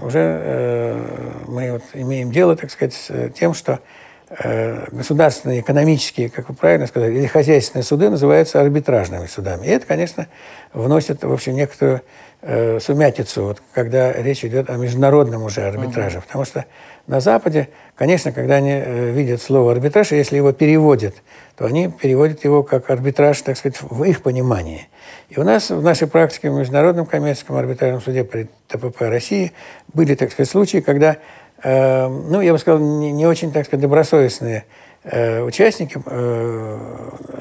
[0.02, 1.06] уже э,
[1.46, 3.80] мы вот имеем дело, так сказать, с тем, что
[4.28, 9.66] Э, государственные, экономические, как вы правильно сказали, или хозяйственные суды называются арбитражными судами.
[9.66, 10.26] И это, конечно,
[10.72, 12.02] вносит, в общем, некоторую
[12.42, 16.18] э, сумятицу, вот, когда речь идет о международном уже арбитраже.
[16.18, 16.26] Угу.
[16.26, 16.64] Потому что
[17.06, 21.14] на Западе, конечно, когда они э, видят слово арбитраж, если его переводят,
[21.56, 24.88] то они переводят его как арбитраж, так сказать, в их понимании.
[25.28, 29.52] И у нас в нашей практике в Международном коммерческом арбитражном суде при ТПП России
[29.92, 31.16] были, так сказать, случаи, когда
[31.62, 34.64] э, ну, я бы сказал, не, не очень, так сказать, добросовестные
[35.04, 36.78] э, участники э,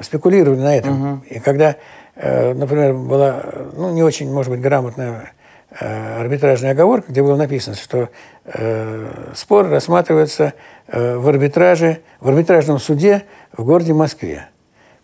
[0.01, 1.13] спекулировали на этом.
[1.13, 1.23] Угу.
[1.29, 1.75] И когда,
[2.16, 3.43] например, была,
[3.74, 5.34] ну, не очень, может быть, грамотная
[5.80, 8.09] э, арбитражная оговорка, где было написано, что
[8.45, 10.53] э, спор рассматривается
[10.88, 13.24] э, в арбитраже, в арбитражном суде
[13.55, 14.47] в городе Москве.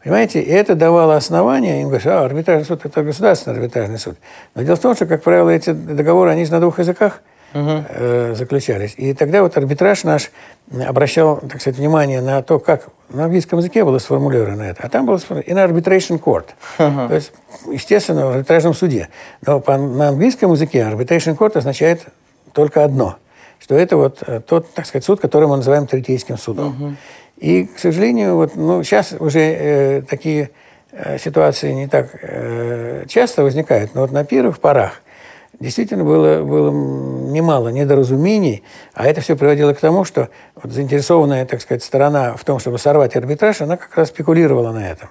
[0.03, 4.17] Понимаете, и это давало основание, им говорят, а, арбитражный суд– это государственный арбитражный суд.
[4.55, 7.21] Но дело в том, что, как правило, эти договоры, они же на двух языках–
[7.53, 7.83] угу.
[7.89, 8.93] э, заключались.
[8.97, 10.31] И тогда вот арбитраж наш
[10.87, 15.05] обращал, так сказать, внимание на то, как на английском языке было сформулировано это, а там
[15.05, 16.45] было сформулировано in arbitration court.
[16.79, 17.07] Угу.
[17.09, 17.33] То есть,
[17.71, 19.09] естественно, в арбитражном суде.
[19.45, 22.05] Но по, на английском языке arbitration court означает
[22.53, 23.17] только одно,
[23.59, 26.67] что это вот э, тот, так сказать, суд, который мы называем третейским судом.
[26.67, 26.95] Угу.
[27.37, 30.51] И, к сожалению, вот, ну, сейчас уже э, такие
[30.91, 35.01] э, ситуации не так э, часто возникают, но вот на первых порах
[35.61, 41.61] действительно было, было немало недоразумений, а это все приводило к тому, что вот заинтересованная, так
[41.61, 45.09] сказать, сторона в том, чтобы сорвать арбитраж, она как раз спекулировала на этом.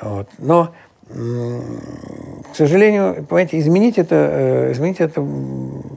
[0.00, 0.28] Вот.
[0.38, 0.74] Но,
[1.08, 5.24] к сожалению, понимаете, изменить это, э, изменить это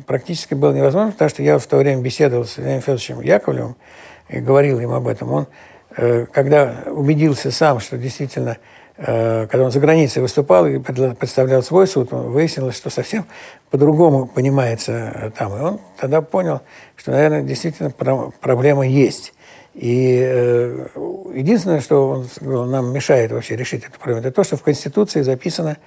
[0.06, 3.76] практически было невозможно, потому что я в то время беседовал с Леонидом Федоровичем Яковлевым
[4.30, 5.32] и говорил им об этом.
[5.34, 5.48] Он,
[5.98, 8.58] э, когда убедился сам, что действительно
[9.04, 13.26] когда он за границей выступал и представлял свой суд, выяснилось, что совсем
[13.72, 15.58] по-другому понимается э, там.
[15.58, 16.62] И он тогда понял,
[16.96, 19.34] что, наверное, действительно проблема есть.
[19.74, 20.88] И э,
[21.34, 25.22] единственное, что он сказал, нам мешает вообще решить эту проблему, это то, что в Конституции
[25.22, 25.78] записано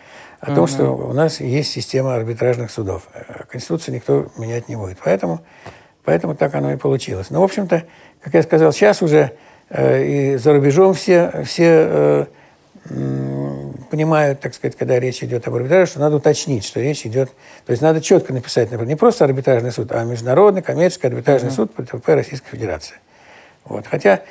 [0.40, 0.66] о том, угу.
[0.66, 3.06] что у нас есть система арбитражных судов.
[3.48, 4.98] Конституцию никто менять не будет.
[5.04, 5.40] Поэтому,
[6.04, 7.30] поэтому так оно и получилось.
[7.30, 7.84] Но, в общем-то,
[8.22, 9.32] как я сказал, сейчас уже
[9.70, 12.28] и за рубежом все, все
[12.84, 17.30] понимают, так сказать, когда речь идет об арбитраже, что надо уточнить, что речь идет...
[17.64, 21.54] То есть надо четко написать, например, не просто арбитражный суд, а международный коммерческий арбитражный mm-hmm.
[21.54, 22.96] суд при ТВП Российской Федерации.
[23.64, 23.86] Вот.
[23.86, 24.22] Хотя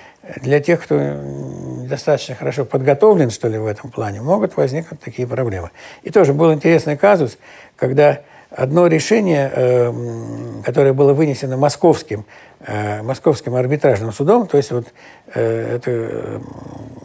[0.41, 5.71] для тех, кто недостаточно хорошо подготовлен, что ли, в этом плане, могут возникнуть такие проблемы.
[6.03, 7.37] И тоже был интересный казус,
[7.75, 8.21] когда
[8.55, 12.25] одно решение, эм, которое было вынесено московским,
[12.65, 14.87] э, московским арбитражным судом, то есть вот
[15.33, 16.39] э, это э,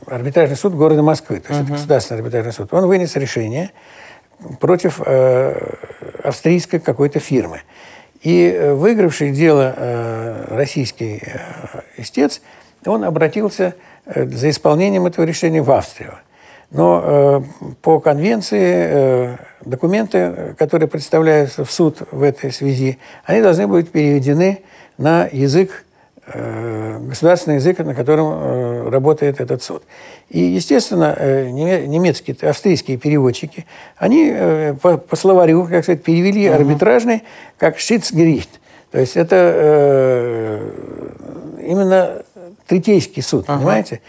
[0.07, 1.65] арбитражный суд города Москвы, то есть uh-huh.
[1.65, 3.71] это государственный арбитражный суд, он вынес решение
[4.61, 5.01] против
[6.23, 7.63] австрийской какой-то фирмы.
[8.23, 11.21] И выигравший дело российский
[11.97, 12.41] истец,
[12.87, 13.75] он обратился
[14.07, 16.15] за исполнением этого решения в Австрию.
[16.71, 19.37] Но э, по конвенции э,
[19.69, 24.63] документы, которые представляются в суд в этой связи, они должны быть переведены
[24.97, 25.85] на язык,
[26.27, 29.83] э, государственный язык, на котором э, работает этот суд.
[30.31, 33.67] И, естественно, э, немецкие, австрийские переводчики,
[33.97, 36.55] они по, по словарю, как сказать, перевели uh-huh.
[36.55, 37.23] арбитражный
[37.59, 38.61] как «шицгерихт».
[38.91, 40.63] То есть это
[41.61, 42.23] именно
[42.67, 43.59] третейский суд, uh-huh.
[43.59, 44.01] понимаете?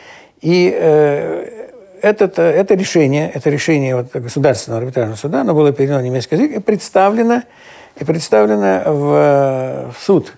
[0.42, 1.58] И
[2.02, 6.36] э, этот, это решение, это решение вот Государственного арбитражного суда, оно было переведено на немецкий
[6.36, 7.44] язык и представлено,
[8.00, 10.34] и представлено в, в суд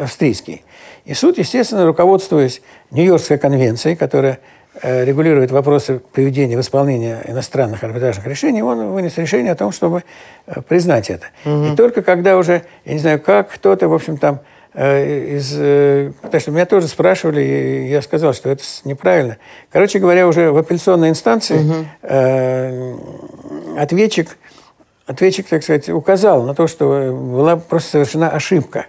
[0.00, 0.64] австрийский.
[1.04, 4.38] И суд, естественно, руководствуясь Нью-Йоркской конвенцией, которая
[4.82, 10.04] э, регулирует вопросы приведения в исполнение иностранных арбитражных решений, он вынес решение о том, чтобы
[10.46, 11.26] э, признать это.
[11.44, 11.64] Угу.
[11.64, 15.54] И только когда уже, я не знаю, как кто-то, в общем, там Э, из...
[15.58, 19.38] Э, потому что меня тоже спрашивали, и я сказал, что это неправильно.
[19.72, 21.74] Короче говоря, уже в апелляционной инстанции угу.
[22.02, 22.96] э,
[23.76, 24.36] ответчик,
[25.06, 28.86] ответчик, так сказать, указал на то, что была просто совершена ошибка.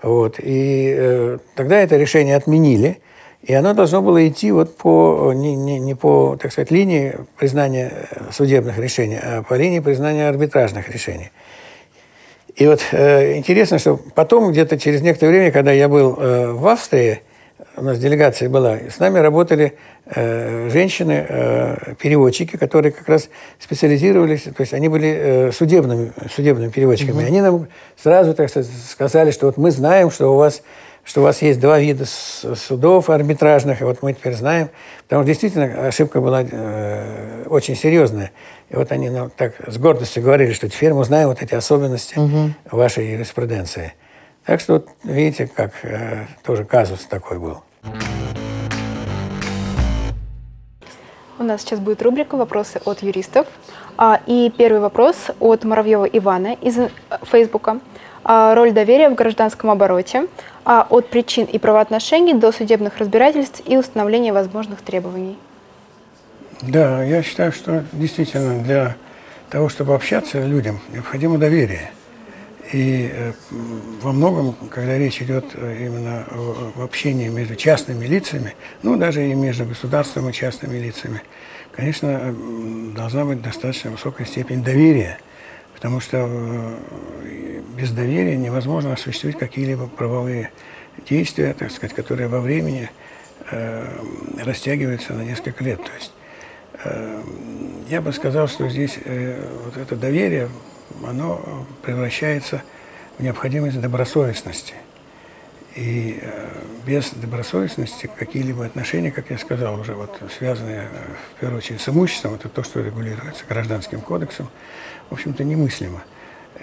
[0.00, 0.36] Вот.
[0.38, 3.00] И э, тогда это решение отменили.
[3.42, 7.92] И оно должно было идти вот по, не, не, не по, так сказать, линии признания
[8.30, 11.30] судебных решений, а по линии признания арбитражных решений.
[12.56, 16.66] И вот э, интересно, что потом, где-то через некоторое время, когда я был э, в
[16.66, 17.20] Австрии,
[17.76, 19.76] у нас делегация была, с нами работали
[20.06, 23.28] э, женщины, э, переводчики, которые как раз
[23.58, 27.18] специализировались, то есть они были э, судебными, судебными переводчиками.
[27.18, 27.26] Угу.
[27.26, 27.68] Они нам
[28.02, 30.62] сразу, так сказать, сказали, что вот мы знаем, что у вас
[31.06, 34.70] что у вас есть два вида судов арбитражных, и вот мы теперь знаем,
[35.04, 38.32] потому что действительно ошибка была э, очень серьезная.
[38.68, 42.18] И вот они нам так с гордостью говорили, что теперь мы знаем вот эти особенности
[42.18, 42.52] угу.
[42.70, 43.94] вашей юриспруденции.
[44.44, 47.62] Так что вот видите, как э, тоже казус такой был.
[51.38, 53.46] У нас сейчас будет рубрика «Вопросы от юристов».
[53.98, 56.90] А, и первый вопрос от Муравьева Ивана из э,
[57.24, 57.80] Фейсбука.
[58.24, 60.28] А, роль доверия в гражданском обороте
[60.64, 65.38] а, от причин и правоотношений до судебных разбирательств и установления возможных требований.
[66.62, 68.96] Да, я считаю, что действительно для
[69.50, 71.90] того, чтобы общаться людям, необходимо доверие.
[72.72, 73.32] И э,
[74.00, 79.34] во многом, когда речь идет э, именно о, общении между частными лицами, ну, даже и
[79.34, 81.22] между государством и частными лицами,
[81.72, 82.34] конечно, э,
[82.96, 85.18] должна быть достаточно высокая степень доверия,
[85.74, 86.76] потому что
[87.76, 90.50] без доверия невозможно осуществить какие-либо правовые
[91.08, 92.90] действия, так сказать, которые во времени
[94.42, 95.84] растягиваются на несколько лет.
[95.84, 96.12] То есть
[97.88, 98.98] я бы сказал, что здесь
[99.64, 100.48] вот это доверие
[101.04, 102.62] оно превращается
[103.18, 104.74] в необходимость добросовестности.
[105.74, 106.48] И э,
[106.86, 111.88] без добросовестности какие-либо отношения, как я сказал уже, вот, связанные э, в первую очередь с
[111.88, 114.48] имуществом, это то, что регулируется гражданским кодексом,
[115.10, 116.02] в общем-то, немыслимо.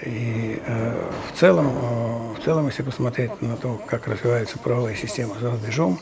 [0.02, 5.36] И э, в, целом, э, в целом, если посмотреть на то, как развивается правовая система
[5.40, 6.00] за рубежом,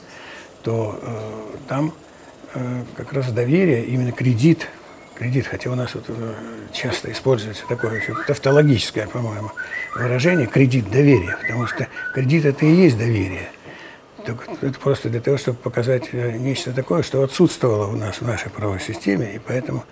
[0.64, 2.11] то э, там э,
[2.96, 4.68] как раз доверие, именно кредит
[5.22, 6.34] кредит, хотя у нас вот э,
[6.74, 9.52] часто используется такое тавтологическое, по-моему,
[9.96, 13.52] выражение кредит доверия, потому что кредит это и есть доверие.
[14.26, 18.50] Это просто для того, чтобы показать э, нечто такое, что отсутствовало у нас в нашей
[18.50, 19.84] правовой системе, и поэтому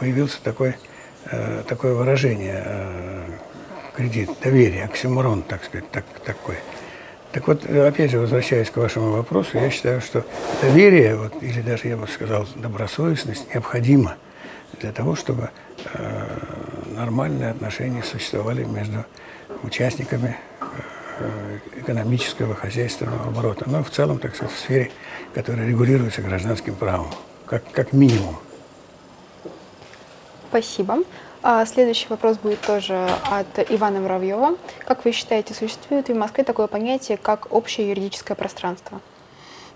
[0.00, 0.74] появился такой,
[1.30, 3.38] э, такое выражение
[3.94, 6.56] кредит доверия, оксюморон, так сказать, так, такой.
[7.36, 10.24] Так вот, опять же, возвращаясь к вашему вопросу, я считаю, что
[10.62, 14.16] доверие, вот, или даже, я бы сказал, добросовестность необходима
[14.80, 15.50] для того, чтобы
[15.84, 16.26] э,
[16.94, 19.04] нормальные отношения существовали между
[19.62, 20.38] участниками
[21.20, 24.90] э, экономического, хозяйственного оборота, но в целом, так сказать, в сфере,
[25.34, 27.10] которая регулируется гражданским правом,
[27.44, 28.38] как, как минимум.
[30.48, 31.00] Спасибо.
[31.48, 34.56] А следующий вопрос будет тоже от Ивана Муравьева.
[34.84, 39.00] Как вы считаете, существует ли в Москве такое понятие, как общее юридическое пространство?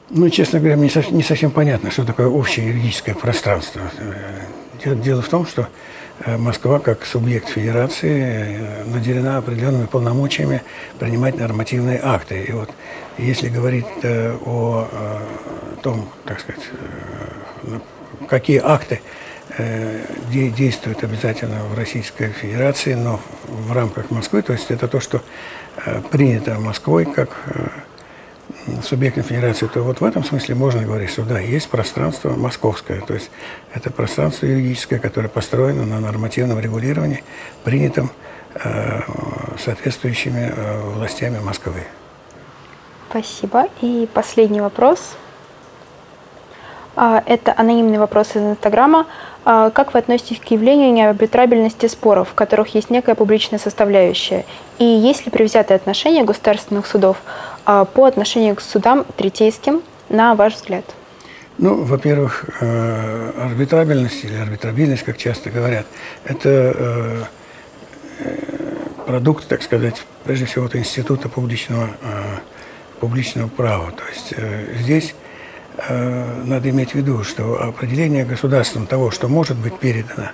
[0.08, 3.82] Ну, честно говоря, мне не совсем понятно, что такое общее юридическое пространство.
[4.84, 5.68] Дело, дело в том, что
[6.26, 10.64] э, Москва, как субъект федерации, э, наделена определенными полномочиями
[10.98, 12.42] принимать нормативные акты.
[12.42, 12.70] И вот
[13.16, 14.88] если говорить э, о
[15.84, 16.64] том, так сказать,
[18.28, 19.29] какие акты Э,
[20.32, 25.22] действует обязательно в Российской Федерации, но в рамках Москвы, то есть это то, что
[25.84, 27.68] э, принято Москвой как э,
[28.82, 33.14] субъектом федерации, то вот в этом смысле можно говорить, что да, есть пространство московское, то
[33.14, 33.30] есть
[33.72, 37.22] это пространство юридическое, которое построено на нормативном регулировании,
[37.64, 38.10] принятом
[39.64, 40.52] соответствующими
[40.96, 41.84] властями Москвы.
[43.08, 43.68] Спасибо.
[43.80, 45.16] И последний вопрос.
[47.02, 49.06] А, это анонимный вопрос из Инстаграма.
[49.46, 54.44] А, как вы относитесь к явлению неарбитрабельности споров, в которых есть некая публичная составляющая?
[54.78, 57.16] И есть ли превзятое отношение государственных судов
[57.64, 59.80] а, по отношению к судам третейским,
[60.10, 60.84] на ваш взгляд?
[61.56, 65.86] Ну, во-первых, э, арбитрабельность или арбитрабильность, как часто говорят,
[66.26, 67.22] это э,
[68.18, 68.36] э,
[69.06, 71.88] продукт, так сказать, прежде всего, института публичного,
[73.00, 73.90] публичного права.
[73.92, 74.34] То есть
[74.82, 75.14] здесь
[75.88, 80.30] надо иметь в виду, что определение государством того, что может быть передано,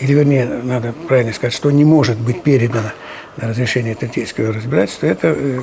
[0.00, 2.90] или вернее, надо правильно сказать, что не может быть передано
[3.36, 5.60] на разрешение третейского разбирательства, это, э,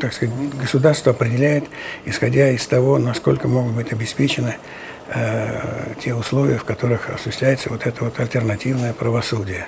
[0.00, 1.64] так сказать, государство определяет,
[2.04, 4.56] исходя из того, насколько могут быть обеспечены
[5.08, 9.66] э, те условия, в которых осуществляется вот это вот альтернативное правосудие.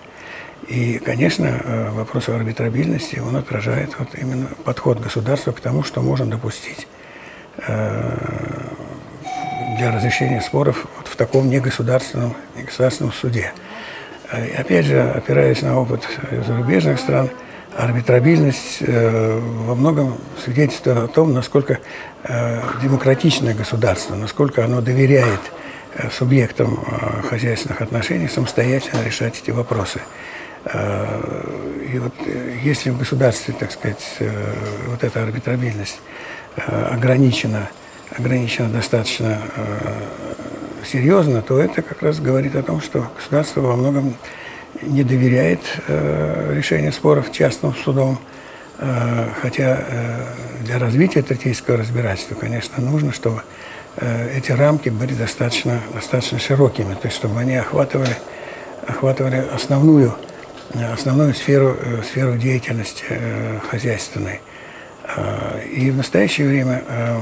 [0.68, 6.03] И, конечно, э, вопрос о арбитрабильности, он отражает вот именно подход государства к тому, что
[6.03, 6.86] можно допустить
[9.78, 13.52] для разрешения споров вот в таком негосударственном, негосударственном суде.
[14.32, 16.02] И опять же, опираясь на опыт
[16.46, 17.30] зарубежных стран,
[17.76, 21.78] арбитрабильность э, во многом свидетельствует о том, насколько
[22.24, 25.40] э, демократичное государство, насколько оно доверяет
[25.94, 26.82] э, субъектам
[27.28, 30.00] хозяйственных отношений самостоятельно решать эти вопросы.
[31.92, 32.12] И вот
[32.64, 34.18] если в государстве, так сказать,
[34.88, 36.00] вот эта арбитрабильность
[36.57, 37.68] ограничена,
[38.11, 39.40] ограничена достаточно
[40.86, 44.14] серьезно, то это как раз говорит о том, что государство во многом
[44.82, 48.18] не доверяет э, решению споров частным судом.
[48.78, 50.24] Э, хотя э,
[50.62, 53.42] для развития третейского разбирательства, конечно, нужно, чтобы
[53.96, 58.16] э, эти рамки были достаточно, достаточно широкими, то есть чтобы они охватывали,
[58.86, 60.14] охватывали основную,
[60.74, 64.40] э, основную сферу, э, сферу деятельности э, хозяйственной.
[65.04, 67.18] Э, и в настоящее время э,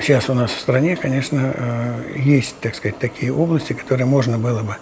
[0.00, 4.62] сейчас у нас в стране, конечно, э, есть, так сказать, такие области, которые можно было
[4.62, 4.76] бы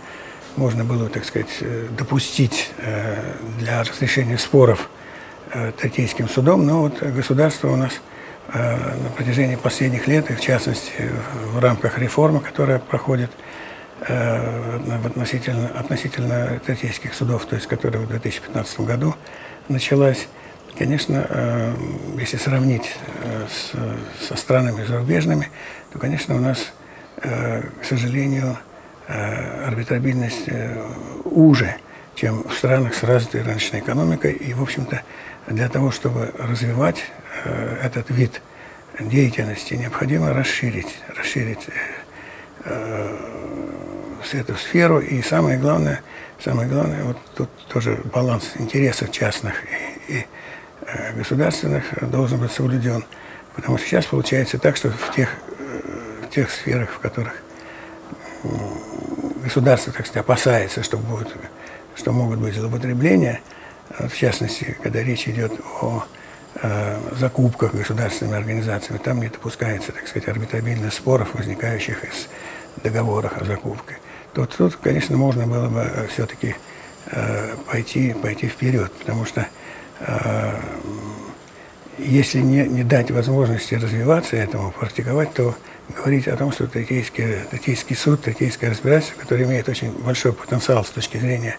[0.55, 4.89] можно было, так сказать, э, допустить э, для разрешения споров
[5.81, 8.01] Третейским судом, но вот государство у нас
[8.55, 11.11] на протяжении последних лет, и в частности
[11.53, 13.31] в рамках реформы, которая проходит
[14.01, 19.15] относительно, относительно Третейских судов, то есть которая в 2015 году
[19.69, 20.27] началась,
[20.79, 21.75] конечно,
[22.19, 22.97] если сравнить
[23.49, 23.73] с,
[24.27, 25.49] со странами зарубежными,
[25.93, 26.73] то, конечно, у нас,
[27.21, 28.57] к сожалению,
[29.09, 30.81] Э, арбитрабильность э,
[31.25, 31.75] уже,
[32.15, 34.33] чем в странах с развитой рыночной экономикой.
[34.33, 35.03] И, в общем-то,
[35.49, 37.03] для того, чтобы развивать
[37.45, 38.41] э, этот вид
[38.99, 41.67] деятельности, необходимо расширить, расширить
[44.33, 45.01] эту сферу.
[45.01, 46.03] И самое главное,
[46.39, 49.55] самое главное, вот тут тоже баланс интересов частных
[50.09, 50.27] и, и
[51.15, 53.05] государственных должен быть соблюден.
[53.55, 55.29] Потому что сейчас получается так, что в тех,
[56.23, 57.35] в тех сферах, в которых
[59.43, 61.29] государство, так сказать, опасается, что, будет,
[61.95, 63.41] что могут быть злоупотребления,
[63.99, 66.05] в частности, когда речь идет о
[66.63, 72.29] э, закупках государственными организациями, там не допускается, так сказать, арбитрабильных споров, возникающих из
[72.83, 73.99] договоров о закупке.
[74.33, 76.57] То тут, конечно, можно было бы э, все-таки
[77.07, 79.47] э, пойти, пойти вперед, потому что э,
[81.99, 85.55] если не, не дать возможности развиваться этому, практиковать, то
[85.95, 90.91] говорить о том, что Третейский, Третейский суд, Третейское разбирательство, которое имеет очень большой потенциал с
[90.91, 91.59] точки зрения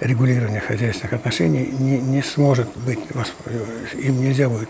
[0.00, 3.00] регулирования хозяйственных отношений, не, не сможет быть,
[3.94, 4.68] им нельзя будет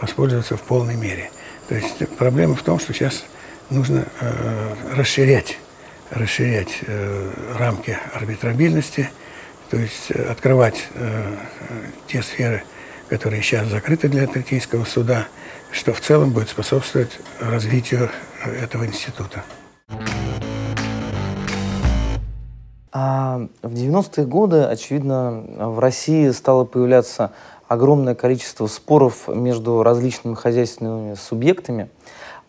[0.00, 1.30] воспользоваться в полной мере.
[1.68, 3.24] То есть проблема в том, что сейчас
[3.70, 5.58] нужно э, расширять,
[6.10, 9.10] расширять э, рамки арбитрабильности,
[9.70, 11.36] то есть э, открывать э,
[12.06, 12.62] те сферы,
[13.08, 15.26] которые сейчас закрыты для Третейского суда,
[15.70, 18.10] что в целом будет способствовать развитию
[18.44, 19.44] этого института.
[22.92, 27.32] А в 90-е годы, очевидно, в России стало появляться
[27.68, 31.90] огромное количество споров между различными хозяйственными субъектами,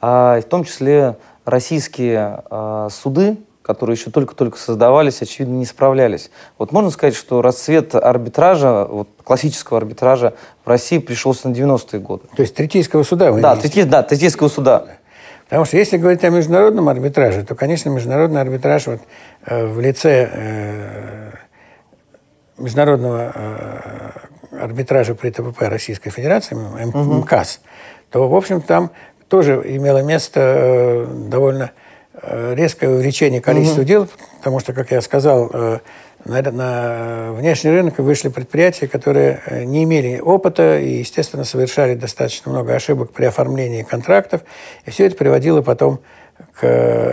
[0.02, 3.38] а в том числе российские а, суды
[3.70, 6.32] которые еще только-только создавались, очевидно, не справлялись.
[6.58, 10.34] Вот можно сказать, что расцвет арбитража, вот классического арбитража
[10.66, 12.24] в России пришелся на 90-е годы.
[12.36, 14.88] То есть Третейского суда вы да, Третей, да, Третейского суда.
[15.44, 19.02] Потому что если говорить о международном арбитраже, то, конечно, международный арбитраж вот,
[19.46, 21.32] э, в лице э,
[22.58, 27.68] международного э, арбитража при ТПП Российской Федерации, МКАС, угу.
[28.10, 28.90] то, в общем, там
[29.28, 31.89] тоже имело место э, довольно Э,
[32.24, 33.88] резкое увеличение количества угу.
[33.88, 34.08] дел,
[34.38, 35.80] потому что, как я сказал, э,
[36.26, 42.52] на, на внешний рынок вышли предприятия, которые э, не имели опыта и, естественно, совершали достаточно
[42.52, 44.42] много ошибок при оформлении контрактов.
[44.86, 46.00] И все это приводило потом
[46.60, 46.64] к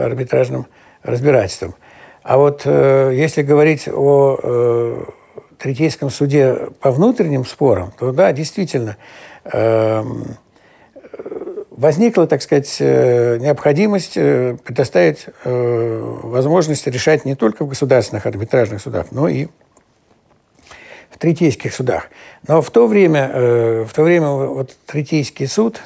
[0.04, 0.66] арбитражным
[1.02, 1.74] разбирательствам.
[2.22, 5.04] А вот если говорить о
[5.58, 8.96] Третейском суде по внутренним спорам, то да, действительно,
[9.44, 10.36] эм,
[11.76, 18.80] возникла, так сказать, э, необходимость э, предоставить э, возможность решать не только в государственных арбитражных
[18.80, 19.48] судах, но и
[21.10, 22.08] в третейских судах.
[22.46, 25.80] Но в то время, в то время вот третейский суд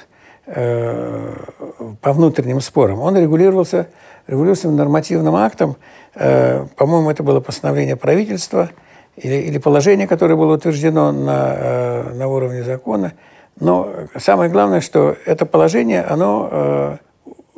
[0.45, 3.87] по внутренним спорам, он регулировался,
[4.27, 5.77] регулировался нормативным актом,
[6.15, 8.71] по-моему, это было постановление правительства
[9.15, 13.13] или, или положение, которое было утверждено на, на уровне закона–
[13.59, 16.97] но самое главное, что это положение, оно э,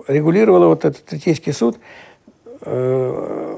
[0.08, 1.78] регулировало вот этот третейский суд,
[2.62, 3.56] э,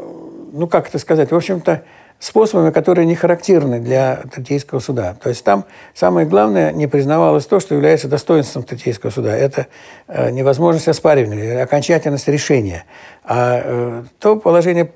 [0.53, 1.82] ну как это сказать, в общем-то,
[2.18, 5.16] способами, которые не характерны для третейского суда.
[5.22, 5.64] То есть там
[5.95, 9.37] самое главное не признавалось то, что является достоинством третейского суда.
[9.37, 9.66] Это
[10.09, 12.85] э, невозможность оспаривания, окончательность решения.
[13.24, 14.93] А э, то положение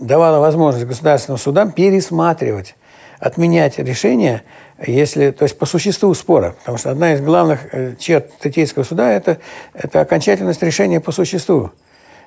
[0.00, 2.74] давало возможность государственным судам пересматривать
[3.18, 4.42] отменять решение,
[4.86, 6.54] если, то есть по существу спора.
[6.60, 9.38] Потому что одна из главных э, черт Третейского суда это,–
[9.74, 11.70] это окончательность решения по существу.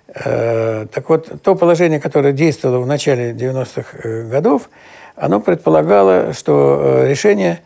[0.08, 4.70] Э, так вот, то положение, которое действовало в начале 90-х э, годов,
[5.16, 7.60] оно предполагало, что решение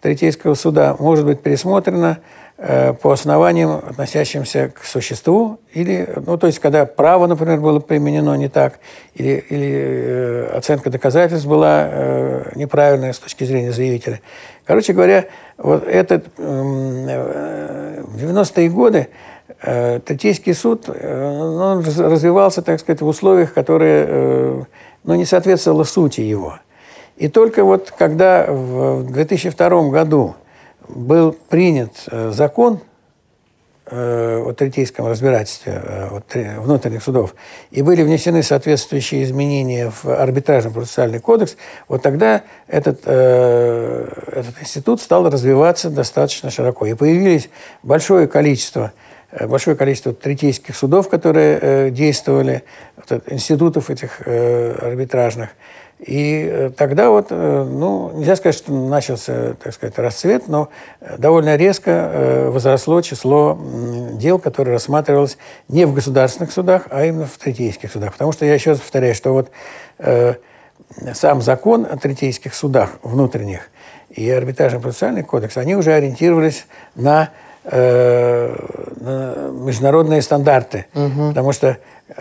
[0.00, 2.18] Третейского суда может быть пересмотрено
[2.62, 8.48] по основаниям, относящимся к существу, или, ну, то есть, когда право, например, было применено не
[8.48, 8.78] так,
[9.14, 14.20] или, или э, оценка доказательств была э, неправильная с точки зрения заявителя.
[14.64, 15.24] Короче говоря,
[15.58, 19.08] вот этот э, в 90-е годы
[19.60, 24.62] э, Третейский суд э, развивался, так сказать, в условиях, которые э,
[25.02, 26.58] ну, не соответствовали сути его.
[27.16, 30.36] И только вот когда в 2002 году
[30.88, 32.80] был принят э, закон
[33.86, 37.34] э, о третейском разбирательстве э, внутренних судов,
[37.70, 41.56] и были внесены соответствующие изменения в арбитражный процессуальный кодекс,
[41.88, 46.86] вот тогда этот, этот институт стал развиваться достаточно широко.
[46.86, 47.48] И появились
[47.82, 48.92] большое количество
[49.48, 52.64] большое количество третейских судов, которые действовали,
[53.28, 55.48] институтов этих арбитражных.
[56.02, 60.68] И э, тогда вот, э, ну, нельзя сказать, что начался, так сказать, расцвет, но
[61.16, 63.56] довольно резко э, возросло число
[64.14, 65.38] дел, которые рассматривалось
[65.68, 68.12] не в государственных судах, а именно в третейских судах.
[68.12, 69.50] Потому что я еще раз повторяю, что вот
[71.14, 73.70] сам закон о третейских судах внутренних
[74.10, 77.30] и арбитражный процессуальный кодекс, они уже ориентировались на
[79.62, 80.86] международные стандарты.
[80.94, 81.28] Угу.
[81.28, 81.76] Потому что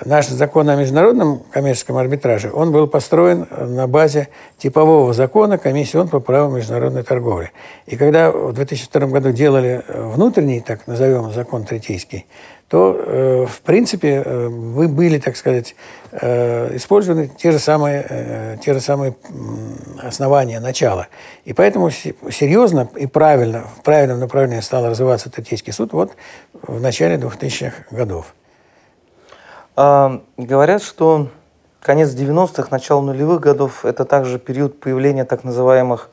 [0.05, 6.19] наш закон о международном коммерческом арбитраже, он был построен на базе типового закона Комиссион по
[6.19, 7.51] праву международной торговли.
[7.87, 12.25] И когда в 2002 году делали внутренний, так назовем, закон третейский,
[12.71, 15.75] то, э, в принципе, э, вы были, так сказать,
[16.13, 19.13] э, использованы те же самые, те же самые
[20.01, 21.07] основания начала.
[21.43, 26.13] И поэтому серьезно и правильно, в правильном направлении стал развиваться Третейский суд вот
[26.61, 28.33] в начале 2000-х годов.
[29.75, 31.27] А, говорят, что
[31.81, 36.09] конец 90-х, начало нулевых годов– это также период появления так называемых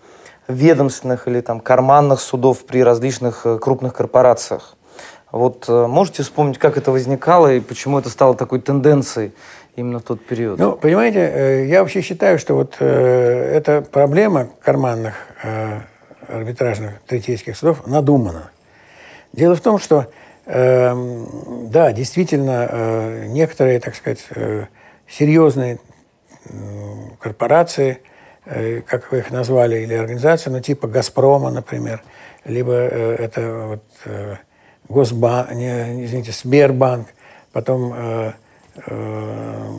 [0.49, 4.75] ведомственных или там карманных судов при различных крупных корпорациях.
[5.39, 9.32] Вот э, можете вспомнить, как это возникало и почему это стало такой тенденцией
[9.76, 10.59] именно в тот период?
[10.59, 15.14] Ну, понимаете, э, я вообще считаю, что вот э, эта проблема карманных
[16.26, 18.51] арбитражных третейских судов надумана.
[19.32, 20.07] Дело в том, что
[20.51, 24.24] Эм, да, действительно, некоторые, так сказать,
[25.07, 25.78] серьезные
[27.20, 27.99] корпорации,
[28.86, 32.03] как вы их назвали, или организации, ну, типа «Газпрома», например,
[32.47, 34.39] либо это вот
[34.89, 37.09] Госбанк, не, извините, Сбербанк,
[37.53, 38.32] потом э,
[38.86, 39.70] э,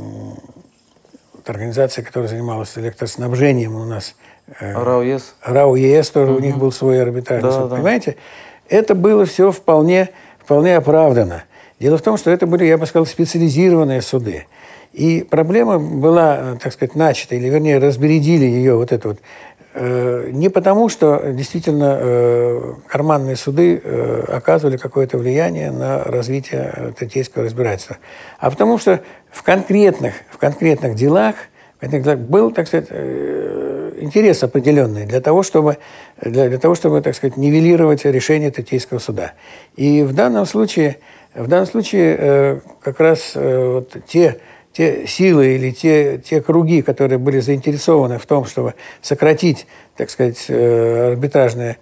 [1.46, 4.16] организация, которая занималась электроснабжением у нас.
[4.60, 5.36] Э, РАО-ЕС.
[5.44, 6.40] РАО-ЕС тоже, угу.
[6.40, 7.70] у них был свой арбитражный да, суд.
[7.70, 7.76] Да.
[7.78, 8.16] Понимаете?
[8.70, 10.10] Это было все вполне
[10.50, 11.44] вполне оправдано.
[11.80, 14.48] Дело в том, что это были, я бы сказал, специализированные суды.
[14.94, 19.22] И проблема была, так сказать, начата, или вернее разбередили ее вот это вот, э,
[19.80, 27.98] не потому, что действительно э, карманные суды э, оказывали какое-то влияние на развитие третейского разбирательства,
[28.40, 29.02] а потому что
[29.32, 31.36] в конкретных, в конкретных делах
[31.82, 32.90] был, так сказать,
[34.00, 35.78] интерес определенный для того, чтобы,
[36.22, 39.34] для, для того, чтобы так сказать, нивелировать решение Третейского суда.
[39.76, 40.98] И в данном случае,
[41.36, 44.40] в данном случае э, как раз э, вот те,
[44.72, 50.46] те силы или те, те круги, которые были заинтересованы в том, чтобы сократить, так сказать,
[50.48, 51.78] э, арбитражные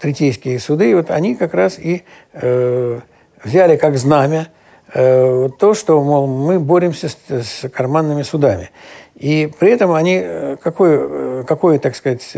[0.00, 3.00] третейские суды, вот они как раз и э,
[3.42, 4.48] взяли как знамя
[4.94, 8.70] э, то, что, мол, мы боремся с, с карманными судами.
[9.14, 12.36] И при этом они э, какое, э, какое так сказать,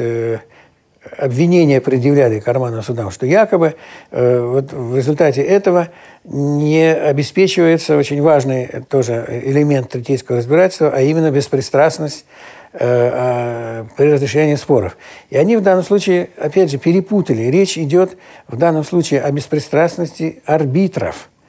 [1.02, 3.74] э, обвинение предъявляли карманным судам, что якобы
[4.10, 5.88] вот в результате этого
[6.24, 12.24] не обеспечивается очень важный тоже элемент третейского разбирательства, а именно беспристрастность
[12.72, 14.96] а, при разрешении споров.
[15.30, 17.42] И они в данном случае, опять же, перепутали.
[17.44, 18.16] Речь идет
[18.46, 21.30] в данном случае о беспристрастности арбитров–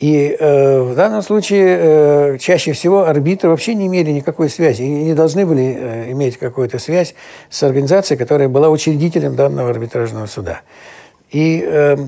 [0.00, 4.88] и э, в данном случае э, чаще всего арбитры вообще не имели никакой связи и
[4.88, 7.14] не должны были э, иметь какую-то связь
[7.50, 10.62] с организацией, которая была учредителем данного арбитражного суда.
[11.30, 11.98] И э,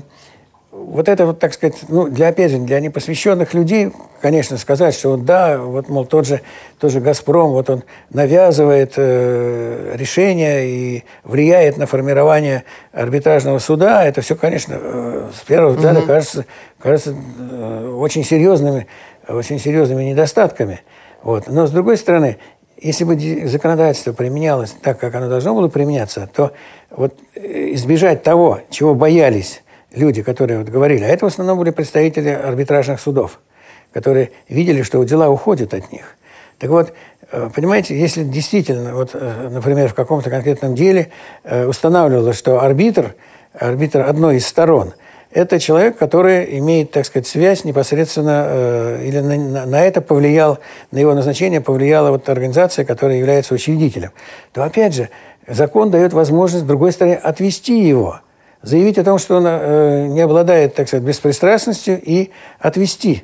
[0.73, 3.91] вот это вот, так сказать, ну, для, опять же, для непосвященных людей,
[4.21, 6.41] конечно, сказать, что вот да, вот, мол, тот же,
[6.79, 14.21] тот же «Газпром», вот он навязывает э, решения и влияет на формирование арбитражного суда, это
[14.21, 16.07] все, конечно, э, с первого взгляда угу.
[16.07, 16.45] кажется,
[16.79, 18.87] кажется э, очень серьезными,
[19.27, 20.81] очень серьезными недостатками.
[21.21, 21.47] Вот.
[21.47, 22.37] Но, с другой стороны,
[22.81, 26.51] если бы законодательство применялось так, как оно должно было применяться, то
[26.89, 29.62] вот э, избежать того, чего боялись
[29.93, 33.39] люди, которые вот говорили, а это в основном были представители арбитражных судов,
[33.91, 36.15] которые видели, что дела уходят от них.
[36.59, 36.93] Так вот,
[37.31, 41.09] э, понимаете, если действительно, вот, э, например, в каком-то конкретном деле
[41.43, 43.15] устанавливалось, что арбитр,
[43.53, 44.93] арбитр одной из сторон–
[45.33, 50.59] это человек, который имеет, так сказать, связь непосредственно, э, или на, на, на это повлиял,
[50.91, 54.11] на его назначение повлияла вот организация, которая является учредителем,
[54.51, 55.09] то, опять же,
[55.47, 58.21] закон дает возможность, другой стороны, отвести его,
[58.63, 63.23] заявить о том, что он э, не обладает, так сказать, беспристрастностью, и отвести.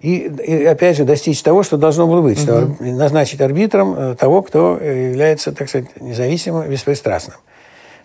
[0.00, 2.44] И, и, опять же, достичь того, что должно было быть, угу.
[2.44, 7.36] что назначить арбитром э, того, кто является, так сказать, независимым, беспристрастным.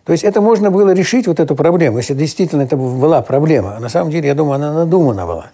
[0.06, 3.76] То есть это можно было решить, вот эту проблему, если действительно это была проблема.
[3.76, 5.48] А на самом деле, я думаю, она надумана была.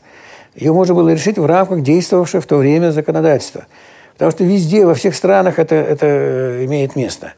[0.53, 3.65] Ее можно было решить в рамках действовавшего в то время законодательства.
[4.13, 7.33] Потому что везде, во всех странах это, это э, имеет место.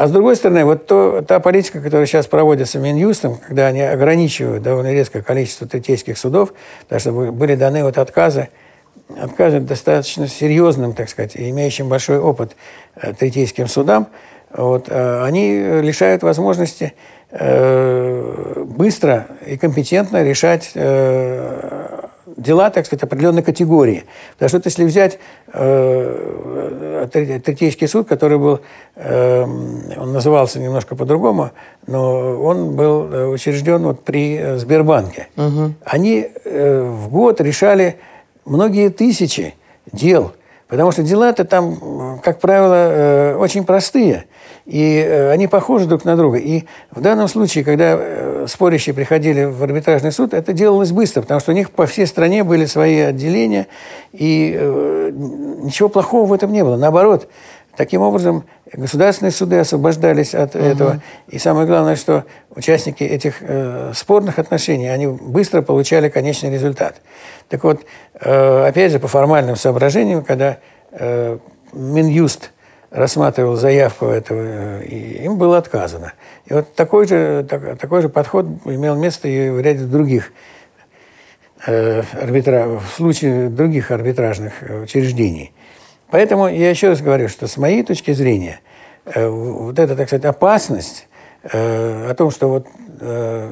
[0.00, 4.62] А с другой стороны, вот то, та политика, которая сейчас проводится Минюстом, когда они ограничивают
[4.62, 6.54] довольно резкое количество третейских судов,
[6.84, 8.48] потому что были даны вот отказы,
[9.20, 12.56] отказы достаточно серьезным, так сказать, имеющим большой опыт
[12.96, 14.06] э, третейским судам–
[14.52, 16.94] вот, э, они лишают возможности
[17.30, 20.72] э, быстро и компетентно решать
[22.40, 24.04] дела, так сказать, определенной категории.
[24.32, 25.18] Потому что вот если взять
[25.52, 28.60] э, Третейский суд, который был,
[28.96, 31.50] э, он назывался немножко по-другому,
[31.86, 35.28] но он был учрежден вот при Сбербанке.
[35.36, 35.74] Угу.
[35.84, 37.96] Они э, в год решали
[38.44, 39.54] многие тысячи
[39.92, 40.32] дел,
[40.70, 44.24] потому что дела-то там, как правило, э, очень простые–
[44.70, 46.38] и э, они похожи друг на друга.
[46.38, 51.40] И в данном случае, когда э, спорящие приходили в арбитражный суд, это делалось быстро, потому
[51.40, 53.66] что у них по всей стране были свои отделения,
[54.12, 56.76] и ничего плохого в этом не было.
[56.76, 57.28] Наоборот,
[57.76, 60.64] таким образом государственные суды освобождались от угу.
[60.64, 61.02] этого.
[61.28, 62.24] И самое главное, что
[62.54, 67.00] участники этих э, спорных отношений, они быстро получали конечный результат.
[67.48, 67.80] Так вот,
[68.20, 70.58] э, опять же, по формальным соображениям, когда
[70.92, 71.38] э,
[71.72, 72.50] Минюст–
[72.90, 76.12] рассматривал заявку этого, и им было отказано.
[76.46, 80.32] И вот такой же, так, такой же подход имел место и в ряде других
[81.66, 82.66] э, арбитра...
[82.66, 84.52] в случае других арбитражных
[84.82, 85.52] учреждений.
[86.10, 88.60] Поэтому я еще раз говорю, что с моей точки зрения
[89.04, 91.08] э, вот эта, так сказать, опасность
[91.44, 92.66] э, о том, что вот
[93.00, 93.50] э,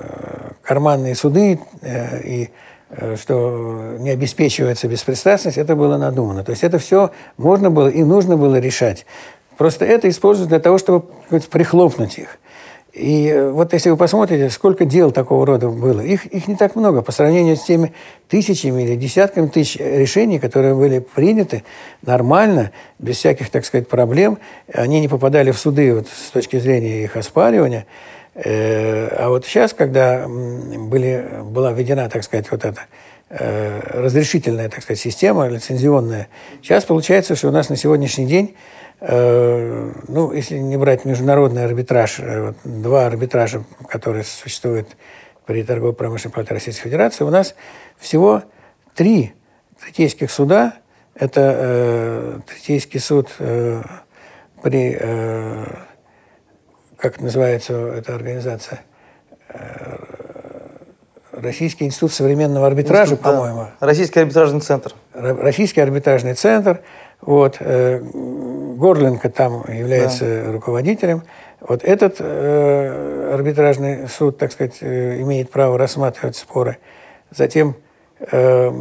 [0.62, 1.60] карманные суды
[2.24, 2.50] и
[3.16, 6.42] что не обеспечивается беспристрастность, это было надумано.
[6.42, 9.04] То есть это все можно было и нужно было решать.
[9.58, 11.06] Просто это используют для того, чтобы
[11.50, 12.38] прихлопнуть их.
[12.92, 16.74] И э, вот если вы посмотрите, сколько дел такого рода было, их, их не так
[16.74, 17.92] много по сравнению с теми
[18.28, 21.64] тысячами или десятками тысяч решений, которые были приняты
[22.02, 24.38] нормально, без всяких, так сказать, проблем.
[24.72, 27.86] Они не попадали в суды вот, с точки зрения их оспаривания.
[28.34, 32.82] Э, а вот сейчас, когда были, была введена, так сказать, вот эта
[33.28, 36.28] э, разрешительная, так сказать, система лицензионная,
[36.62, 42.18] сейчас получается, что у нас на сегодняшний день, э, ну, если не брать международный арбитраж,
[42.18, 44.96] вот, два арбитража, которые существуют
[45.46, 47.54] при торгово-промышленной палате Российской Федерации, у нас
[47.96, 48.42] всего
[48.94, 49.34] три
[49.80, 50.74] третейских суда.
[51.14, 53.82] Это э, третейский суд э,
[54.62, 55.64] при э,
[56.98, 58.80] как называется эта организация?
[59.48, 59.96] Э,
[61.30, 63.68] Российский институт современного арбитража, институт, по-моему.
[63.80, 63.86] Да.
[63.86, 64.92] Российский арбитражный центр.
[65.14, 66.80] Российский арбитражный центр.
[67.20, 70.52] Вот, э, Горленко там является да.
[70.52, 71.22] руководителем.
[71.60, 76.78] Вот этот э, арбитражный суд, так сказать, э, имеет право рассматривать споры.
[77.30, 77.74] Затем
[78.20, 78.72] э,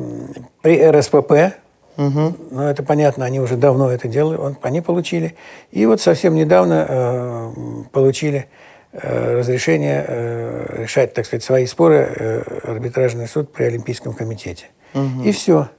[0.61, 1.57] при РСПП,
[1.97, 2.35] Угу.
[2.51, 5.35] Ну, это понятно, они уже давно это делали, он, они получили.
[5.71, 7.53] И вот совсем недавно э,
[7.91, 8.47] получили
[8.91, 14.67] э, разрешение э, решать, так сказать, свои споры э, арбитражный суд при Олимпийском комитете.
[14.93, 15.23] Угу.
[15.23, 15.69] И все.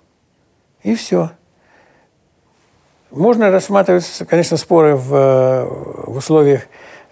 [0.83, 1.31] И все.
[3.11, 5.65] Можно рассматривать, конечно, споры в, э,
[6.11, 6.63] в условиях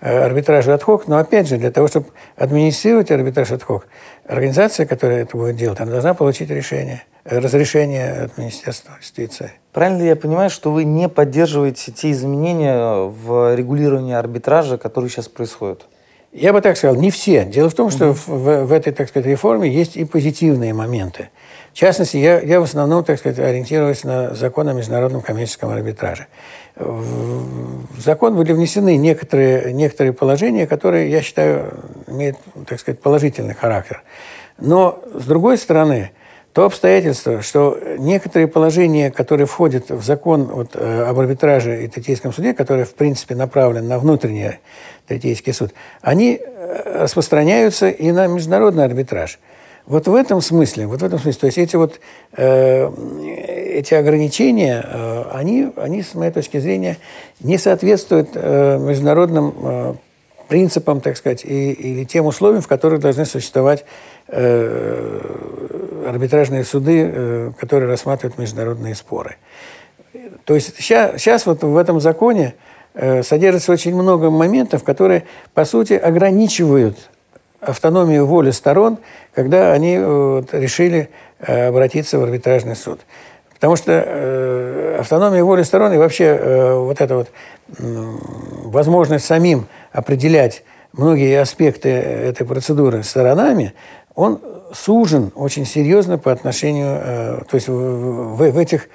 [0.01, 2.07] э, арбитража отхок, но опять же, для того, чтобы
[2.37, 3.87] администрировать арбитраж отхок,
[4.27, 9.53] организация, которая это будет делать, она должна получить решение– разрешение от Министерства юстиции.
[9.73, 15.29] Правильно ли я понимаю, что вы не поддерживаете те изменения в регулировании арбитража, которые сейчас
[15.29, 15.87] происходят?
[16.33, 17.45] Я бы так сказал, не все.
[17.45, 21.31] Дело в том, что в, в, в этой, так сказать, реформе есть и позитивные моменты.
[21.77, 26.27] В частности, я, я в основном, так сказать, ориентируюсь на закон о международном коммерческом арбитраже.
[26.75, 31.75] В закон были внесены некоторые, некоторые положения, которые, я считаю,
[32.07, 34.03] имеют, так сказать, положительный характер.
[34.59, 36.13] Но, с другой стороны,
[36.55, 42.33] то обстоятельство, что некоторые положения, которые входят в закон вот, э, об арбитраже и Третейском
[42.33, 44.61] суде, который, в принципе, направлен на внутренний
[45.07, 49.39] Третейский суд, они э, распространяются и на международный арбитраж.
[49.87, 52.01] Вот в этом смысле, вот в этом смысле, то есть эти вот
[52.37, 52.91] э,
[53.77, 56.99] эти ограничения, э, они, они, с моей точки зрения,
[57.41, 59.95] не соответствуют э, международным э,
[60.49, 63.85] принципам, так сказать, и, или тем условиям, в которых должны существовать
[64.27, 65.21] э,
[66.09, 69.37] арбитражные суды, э, которые рассматривают международные споры.
[70.45, 72.55] То есть сейчас, сейчас вот в этом законе
[72.95, 77.11] э, содержится очень много моментов, которые, по сути, ограничивают
[77.61, 78.99] автономию воли сторон,
[79.35, 83.01] когда они вот, решили э, обратиться в арбитражный суд.
[83.55, 87.29] Потому что э, автономия воли сторон и вообще э, вот эта вот
[87.79, 87.83] э,
[88.65, 90.63] возможность самим определять
[90.93, 93.73] многие аспекты этой процедуры сторонами,
[94.15, 94.41] он
[94.73, 98.89] сужен очень серьезно по отношению, э, то есть в, в, в, этих,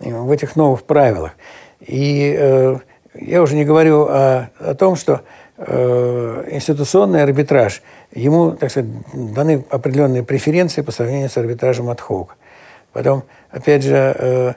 [0.00, 1.32] в этих новых правилах.
[1.80, 2.76] И э,
[3.14, 5.18] я уже не говорю о, о том, что э,
[5.58, 7.82] институционный арбитраж–
[8.12, 12.36] ему, так сказать, даны определенные преференции по сравнению с арбитражем от хок.
[12.92, 14.52] Потом, опять же, э,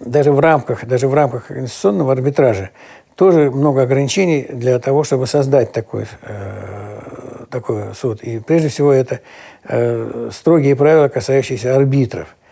[0.00, 2.70] даже в рамках, даже в рамках инвестиционного арбитража
[3.14, 8.22] тоже много ограничений для того, чтобы создать такой, э, такой суд.
[8.22, 9.20] И прежде всего это
[9.64, 12.36] э, строгие правила, касающиеся арбитров–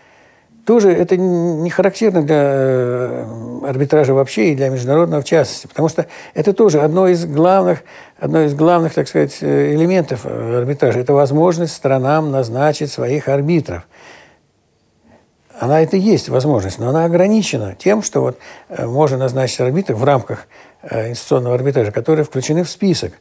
[0.65, 3.25] тоже это не характерно для э,
[3.67, 7.79] арбитража вообще и для международного в частности, потому что это тоже одно из главных,
[8.17, 10.99] одно из главных, так сказать, э, элементов э, арбитража.
[10.99, 13.87] Это возможность странам назначить своих арбитров.
[15.59, 18.37] Она это есть возможность, но она ограничена тем, что вот
[18.79, 20.47] можно назначить арбитров в рамках
[20.89, 23.13] инвестиционного арбитража, которые включены в список.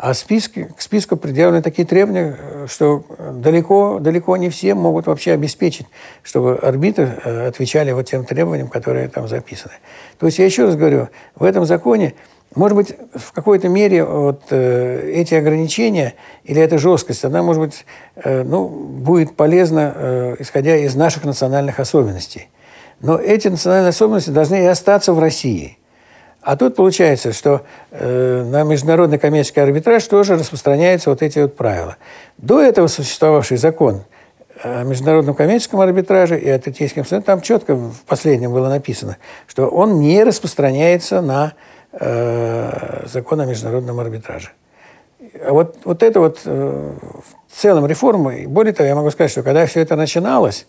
[0.00, 2.38] А списки, к списку предъявлены такие требования,
[2.68, 5.88] что далеко, далеко не все могут вообще обеспечить,
[6.22, 9.74] чтобы арбитры э, отвечали вот тем требованиям, которые там записаны.
[10.20, 12.14] То есть я еще раз говорю, в этом законе,
[12.54, 16.14] может быть, в какой-то мере вот, э, эти ограничения
[16.44, 17.84] или эта жесткость, она, может быть,
[18.14, 22.48] э, ну, будет полезна, исходя из наших национальных особенностей.
[23.00, 25.76] Но эти национальные особенности должны и остаться в России–
[26.48, 27.60] а тут получается, что
[27.90, 31.98] э, на международный коммерческий арбитраж тоже распространяются вот эти вот правила.
[32.38, 34.04] До этого существовавший закон
[34.62, 39.66] о международном коммерческом арбитраже и о третейском суде, там четко в последнем было написано, что
[39.66, 41.52] он не распространяется на
[41.92, 44.52] э, закон о международном арбитраже.
[45.44, 46.92] А вот, вот это вот э,
[47.46, 50.66] в целом реформа, и более того, я могу сказать, что когда все это начиналось,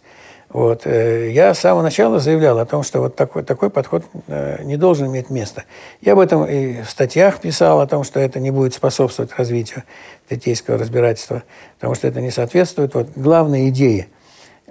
[0.49, 0.85] вот.
[0.85, 4.77] Э, я с самого начала заявлял о том, что вот такой, такой подход э, не
[4.77, 5.63] должен иметь места.
[6.01, 9.83] Я об этом и в статьях писал, о том, что это не будет способствовать развитию
[10.27, 11.43] третейского разбирательства,
[11.75, 14.07] потому что это не соответствует вот главной идее–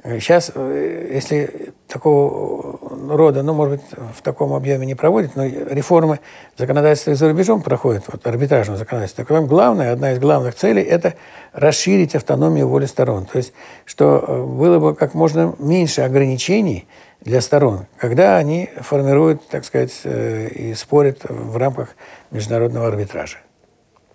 [0.05, 2.79] Сейчас, э, если такого
[3.17, 6.21] рода, ну, может быть, в таком объеме не проводят, но реформы
[6.57, 9.25] законодательства за рубежом проходят, вот арбитражного законодательства.
[9.25, 11.15] Так главное, одна из главных целей– это
[11.53, 13.27] расширить автономию воли сторон.
[13.27, 13.53] То есть,
[13.87, 16.87] что э, было бы как можно меньше ограничений
[17.21, 21.97] для сторон, когда они формируют, так сказать, э, и спорят в рамках
[22.31, 23.39] международного арбитража.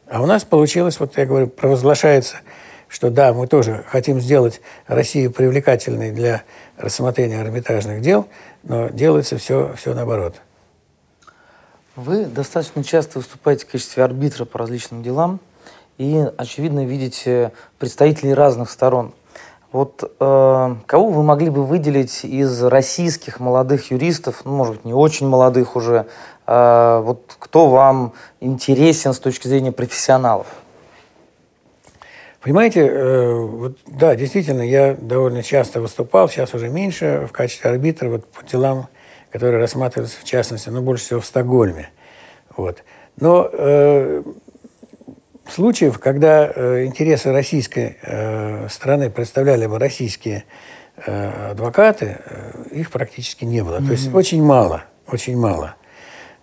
[0.10, 2.38] А у нас получилось, вот я говорю, провозглашается–
[2.94, 6.44] что да, мы тоже хотим сделать Россию привлекательной для
[6.78, 8.28] рассмотрения арбитражных дел,
[8.62, 10.36] но делается все, все наоборот.
[11.96, 15.40] Вы достаточно часто выступаете в качестве арбитра по различным делам
[15.98, 19.14] и, очевидно, видите представителей разных сторон.
[19.72, 24.94] Вот э, кого вы могли бы выделить из российских молодых юристов, ну, может быть, не
[24.94, 26.06] очень молодых уже,
[26.46, 30.46] э, вот кто вам интересен с точки зрения профессионалов?
[32.44, 38.10] Понимаете, э, вот, да, действительно, я довольно часто выступал, сейчас уже меньше, в качестве арбитра
[38.10, 38.90] вот, по делам,
[39.32, 41.90] которые рассматриваются, в частности, ну, больше всего в Стокгольме.
[42.58, 42.84] Вот.
[43.16, 44.24] Но э,
[45.48, 50.44] случаев, когда э, интересы российской э, страны представляли бы российские
[50.98, 53.78] э, адвокаты, э, их практически не было.
[53.78, 53.86] Mm-hmm.
[53.86, 55.76] То есть очень мало, очень мало.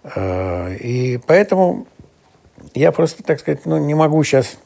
[0.05, 1.87] Э, и поэтому
[2.73, 4.57] я просто, так сказать, ну, не могу сейчас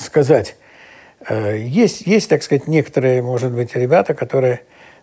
[0.00, 0.56] сказать.
[1.28, 4.60] Э, есть, есть, так сказать, некоторые, может быть, ребята, которые,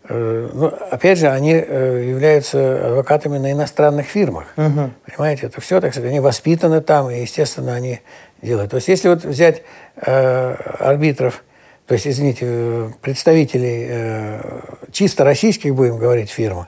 [0.07, 4.53] э, ну, опять же, они э, являются адвокатами на иностранных фирмах.
[4.57, 4.91] Угу.
[5.07, 7.99] Понимаете, это все, так сказать, они воспитаны там, и, естественно, они
[8.41, 8.71] делают.
[8.71, 9.63] То есть, если вот взять
[9.95, 11.43] э, арбитров,
[11.87, 14.61] то есть, извините, представителей э,
[14.91, 16.67] чисто российских, будем говорить, фирм,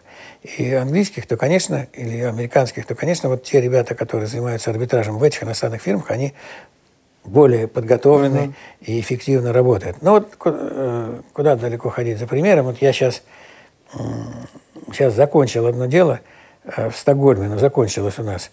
[0.57, 5.23] и английских, то, конечно, или американских, то, конечно, вот те ребята, которые занимаются арбитражем в
[5.23, 6.33] этих иностранных фирмах, они
[7.25, 8.53] более подготовленный uh-huh.
[8.81, 9.97] и эффективно работает.
[10.01, 12.65] Ну вот э, куда далеко ходить за примером?
[12.65, 13.23] Вот я сейчас,
[14.91, 16.21] сейчас закончил одно дело
[16.63, 18.51] э, в Стокгольме, но закончилось у нас.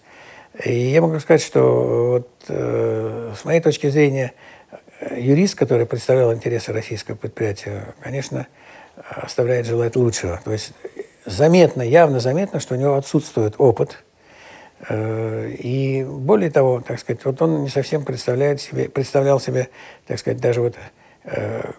[0.63, 4.33] И я могу сказать, что вот, э, с моей точки зрения
[5.15, 8.47] юрист, который представлял интересы российского предприятия, конечно,
[8.95, 10.39] оставляет желать лучшего.
[10.43, 10.73] То есть
[11.25, 14.03] заметно, явно заметно, что у него отсутствует опыт–
[14.89, 19.69] и более того, так сказать, вот он не совсем представляет себе, представлял себе,
[20.07, 20.75] так сказать, даже вот
[21.23, 21.71] э,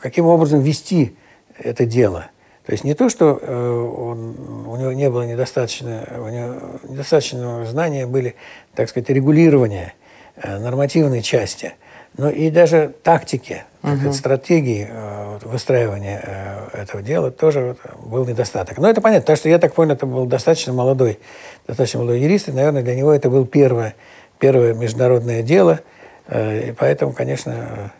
[0.00, 1.16] каким образом вести
[1.58, 2.30] это дело.
[2.64, 6.54] То есть не то, что э, он, у него не было недостаточно, у него
[6.88, 8.36] недостаточного знания были,
[8.74, 9.94] так сказать, регулирования
[10.42, 11.74] нормативной части–
[12.16, 14.12] но и даже тактики, угу.
[14.12, 16.20] стратегии э, выстраивания
[16.72, 18.78] э, этого дела тоже был недостаток.
[18.78, 21.18] Но это понятно, потому что я так понял, это был достаточно молодой,
[21.66, 23.94] достаточно молодой юрист, и, наверное, для него это было первое,
[24.38, 25.80] первое международное дело,
[26.28, 27.92] э, и поэтому, конечно,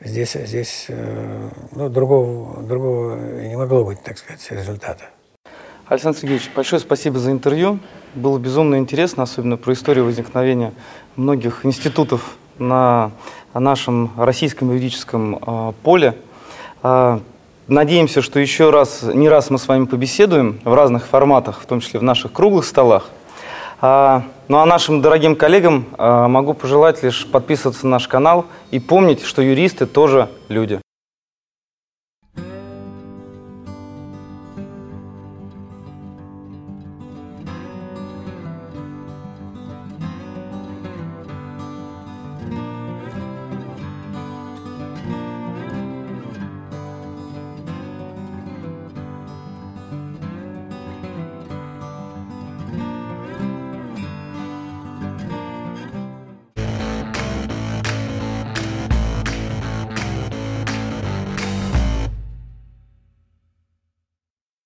[0.00, 0.88] здесь, здесь
[1.72, 5.04] ну, другого, другого не могло быть, так сказать, результата.
[5.88, 7.78] Александр Сергеевич, большое спасибо за интервью.
[8.14, 10.72] Было безумно интересно, особенно про историю возникновения
[11.14, 13.12] многих институтов на
[13.60, 16.16] нашем российском юридическом э, поле.
[16.82, 17.18] Э,
[17.68, 21.80] надеемся, что еще раз, не раз мы с вами побеседуем в разных форматах, в том
[21.80, 23.08] числе в наших круглых столах.
[23.82, 29.24] Э, ну а нашим дорогим коллегам могу пожелать лишь подписываться на наш канал и помнить,
[29.24, 30.80] что юристы тоже люди.